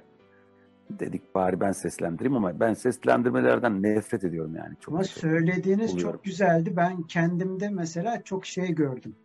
[0.91, 4.75] Dedik bari ben seslendireyim ama ben seslendirmelerden nefret ediyorum yani.
[4.81, 6.13] Çok ama söylediğiniz oluyorum.
[6.13, 6.77] çok güzeldi.
[6.77, 9.17] Ben kendimde mesela çok şey gördüm.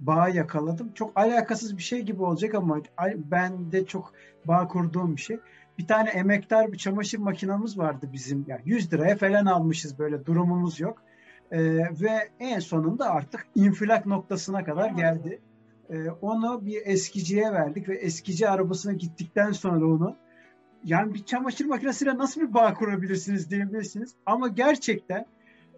[0.00, 0.92] Bağ yakaladım.
[0.94, 2.80] Çok alakasız bir şey gibi olacak ama
[3.16, 4.12] ben de çok
[4.44, 5.38] bağ kurduğum bir şey.
[5.78, 8.44] Bir tane emektar bir çamaşır makinamız vardı bizim.
[8.48, 11.02] Yani 100 liraya falan almışız böyle durumumuz yok.
[11.50, 15.40] Ee, ve en sonunda artık infilak noktasına kadar geldi.
[15.90, 20.16] E, onu bir eskiciye verdik ve eskici arabasına gittikten sonra onu
[20.84, 24.14] yani bir çamaşır makinesiyle nasıl bir bağ kurabilirsiniz diyebilirsiniz.
[24.26, 25.26] Ama gerçekten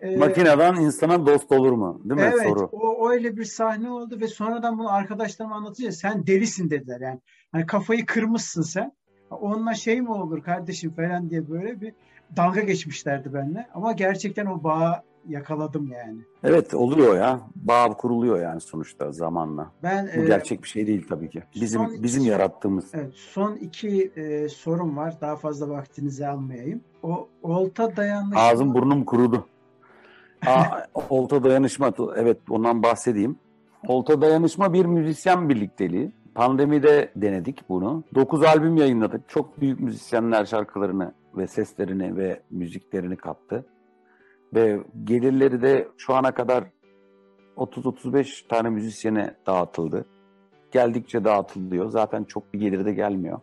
[0.01, 2.01] e, Makineden insana dost olur mu?
[2.05, 2.69] Değil mi evet, soru?
[2.73, 7.21] O öyle bir sahne oldu ve sonradan bunu arkadaşlarıma anlatınca sen delisin dediler yani.
[7.53, 8.93] Hani kafayı kırmışsın sen.
[9.31, 11.95] Onunla şey mi olur kardeşim falan diye böyle bir
[12.37, 13.69] dalga geçmişlerdi benimle.
[13.75, 16.18] Ama gerçekten o bağ yakaladım yani.
[16.45, 17.41] Evet oluyor ya.
[17.57, 19.73] Bağ kuruluyor yani sonuçta zamanla.
[19.83, 21.43] Ben Bu e, gerçek bir şey değil tabii ki.
[21.55, 22.85] Bizim son bizim iki, yarattığımız.
[22.95, 25.21] Evet, son iki e, sorum var.
[25.21, 26.81] Daha fazla vaktinizi almayayım.
[27.03, 28.41] O olta dayanışma.
[28.41, 29.47] Ağzım burnum kurudu.
[30.47, 33.37] Aa, olta dayanışma evet ondan bahsedeyim.
[33.87, 36.12] Olta dayanışma bir müzisyen birlikteliği.
[36.35, 38.05] Pandemide denedik bunu.
[38.14, 39.29] 9 albüm yayınladık.
[39.29, 43.64] Çok büyük müzisyenler şarkılarını ve seslerini ve müziklerini kattı.
[44.55, 46.64] Ve gelirleri de şu ana kadar
[47.57, 50.05] 30-35 tane müzisyene dağıtıldı.
[50.72, 51.88] Geldikçe dağıtılıyor.
[51.88, 53.40] Zaten çok bir geliri de gelmiyor.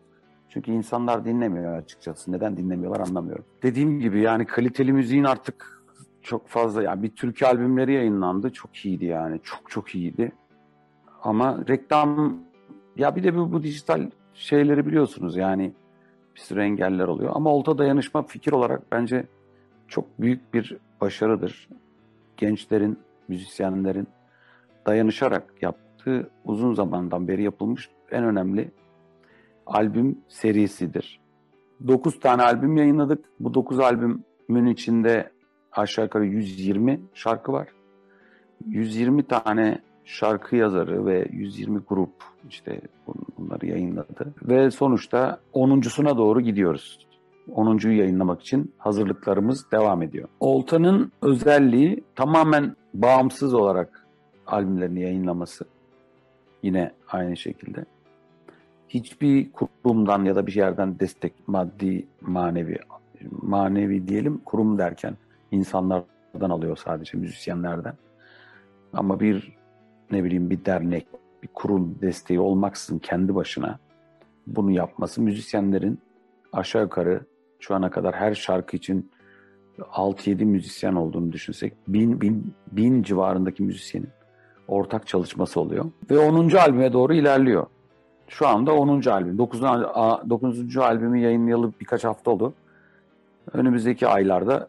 [0.49, 2.31] Çünkü insanlar dinlemiyor açıkçası.
[2.31, 3.45] Neden dinlemiyorlar anlamıyorum.
[3.63, 5.83] Dediğim gibi yani kaliteli müziğin artık
[6.21, 8.53] çok fazla yani bir Türkiye albümleri yayınlandı.
[8.53, 9.39] Çok iyiydi yani.
[9.43, 10.31] Çok çok iyiydi.
[11.23, 12.39] Ama reklam
[12.95, 15.73] ya bir de bu, bu dijital şeyleri biliyorsunuz yani
[16.35, 17.31] bir sürü engeller oluyor.
[17.35, 19.27] Ama olta dayanışma fikir olarak bence
[19.87, 21.69] çok büyük bir başarıdır.
[22.37, 24.07] Gençlerin, müzisyenlerin
[24.85, 28.71] dayanışarak yaptığı uzun zamandan beri yapılmış en önemli
[29.65, 31.19] albüm serisidir.
[31.87, 33.25] 9 tane albüm yayınladık.
[33.39, 35.31] Bu 9 albümün içinde
[35.71, 37.67] aşağı yukarı 120 şarkı var.
[38.65, 42.09] 120 tane şarkı yazarı ve 120 grup
[42.49, 42.81] işte
[43.37, 44.33] bunları yayınladı.
[44.43, 47.07] Ve sonuçta 10.suna doğru gidiyoruz.
[47.51, 50.29] 10.yu yayınlamak için hazırlıklarımız devam ediyor.
[50.39, 54.07] Olta'nın özelliği tamamen bağımsız olarak
[54.47, 55.65] albümlerini yayınlaması.
[56.63, 57.85] Yine aynı şekilde.
[58.89, 62.77] Hiçbir kurumdan ya da bir yerden destek maddi, manevi,
[63.41, 65.17] manevi diyelim kurum derken
[65.51, 67.93] insanlardan alıyor sadece müzisyenlerden.
[68.93, 69.57] Ama bir
[70.11, 71.07] ne bileyim bir dernek,
[71.43, 73.79] bir kurum desteği olmaksızın kendi başına
[74.47, 75.99] bunu yapması müzisyenlerin
[76.53, 77.21] aşağı yukarı
[77.59, 79.11] şu ana kadar her şarkı için
[79.79, 84.09] 6-7 müzisyen olduğunu düşünsek bin, bin, bin civarındaki müzisyenin
[84.67, 85.85] ortak çalışması oluyor.
[86.11, 86.49] Ve 10.
[86.49, 87.65] albüme doğru ilerliyor.
[88.27, 89.01] Şu anda 10.
[89.01, 89.37] albüm.
[89.37, 89.61] 9.
[89.61, 90.77] 9.
[90.77, 92.53] albümü yayınlayalı birkaç hafta oldu.
[93.53, 94.67] Önümüzdeki aylarda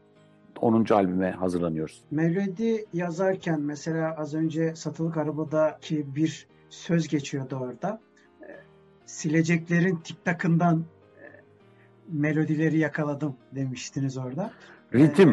[0.61, 0.87] 10.
[0.91, 2.03] albüme hazırlanıyoruz.
[2.11, 8.01] Melodi yazarken mesela az önce Satılık Araba'daki bir söz geçiyordu orada.
[8.43, 8.49] E,
[9.07, 10.85] sileceklerin tiktakından
[12.13, 14.51] melodileri yakaladım demiştiniz orada.
[14.95, 15.31] Ritim.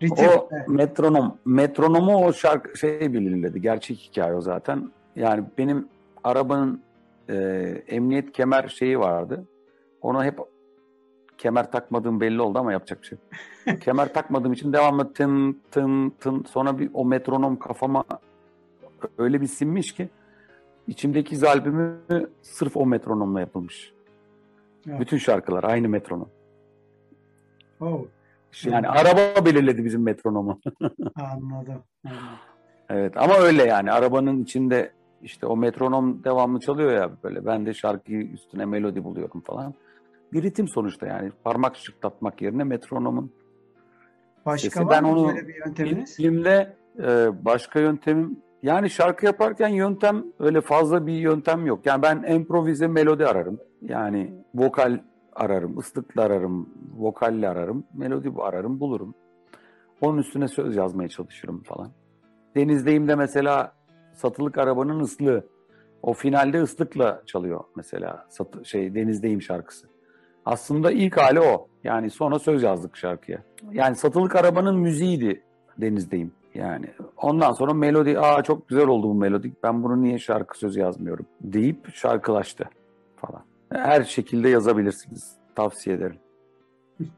[0.00, 0.28] E, ritim.
[0.28, 0.68] O evet.
[0.68, 1.38] metronom.
[1.44, 3.60] Metronomu o şarkı şey belirledi.
[3.60, 4.90] Gerçek hikaye o zaten.
[5.16, 5.88] Yani benim
[6.24, 6.82] arabanın
[7.28, 7.34] e,
[7.88, 9.44] emniyet kemer şeyi vardı.
[10.02, 10.38] Onu hep
[11.38, 13.18] kemer takmadığım belli oldu ama yapacak bir şey.
[13.78, 18.04] kemer takmadığım için devamlı tın tın tın sonra bir o metronom kafama
[19.18, 20.08] öyle bir sinmiş ki
[20.86, 21.94] içimdeki zalbimi
[22.42, 23.92] sırf o metronomla yapılmış.
[24.88, 25.00] Evet.
[25.00, 26.30] Bütün şarkılar aynı metronom.
[27.80, 28.04] Oh.
[28.64, 29.06] Yani evet.
[29.06, 30.60] araba belirledi bizim metronomu.
[31.14, 31.82] Anladım.
[32.88, 37.74] Evet ama öyle yani arabanın içinde işte o metronom devamlı çalıyor ya böyle ben de
[37.74, 39.74] şarkıyı üstüne melodi buluyorum falan
[40.32, 41.30] bir ritim sonuçta yani.
[41.44, 43.32] Parmak şıklatmak yerine metronomun
[44.46, 44.80] Başka sesi.
[44.80, 46.16] var ben mı onu böyle bir yönteminiz?
[46.16, 51.86] Filmde e, başka yöntemim yani şarkı yaparken yöntem öyle fazla bir yöntem yok.
[51.86, 53.60] Yani ben improvize melodi ararım.
[53.82, 55.00] Yani vokal
[55.32, 56.68] ararım, ıslıkla ararım,
[56.98, 59.14] vokalle ararım, melodi ararım, bulurum.
[60.00, 61.90] Onun üstüne söz yazmaya çalışırım falan.
[62.56, 63.72] Denizdeyim de mesela
[64.12, 65.46] satılık arabanın ıslığı.
[66.02, 69.86] O finalde ıslıkla çalıyor mesela satı, şey Denizdeyim şarkısı.
[70.46, 71.68] Aslında ilk hali o.
[71.84, 73.38] Yani sonra söz yazdık şarkıya.
[73.72, 75.42] Yani satılık arabanın müziğiydi
[75.78, 76.32] Deniz'deyim.
[76.54, 79.52] Yani ondan sonra melodi, aa çok güzel oldu bu melodi.
[79.62, 82.64] Ben bunu niye şarkı sözü yazmıyorum deyip şarkılaştı
[83.16, 83.42] falan.
[83.72, 85.36] Her şekilde yazabilirsiniz.
[85.54, 86.18] Tavsiye ederim.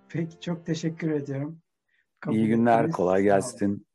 [0.08, 1.58] Peki çok teşekkür ediyorum.
[2.20, 3.86] Kabul İyi günler, kolay gelsin.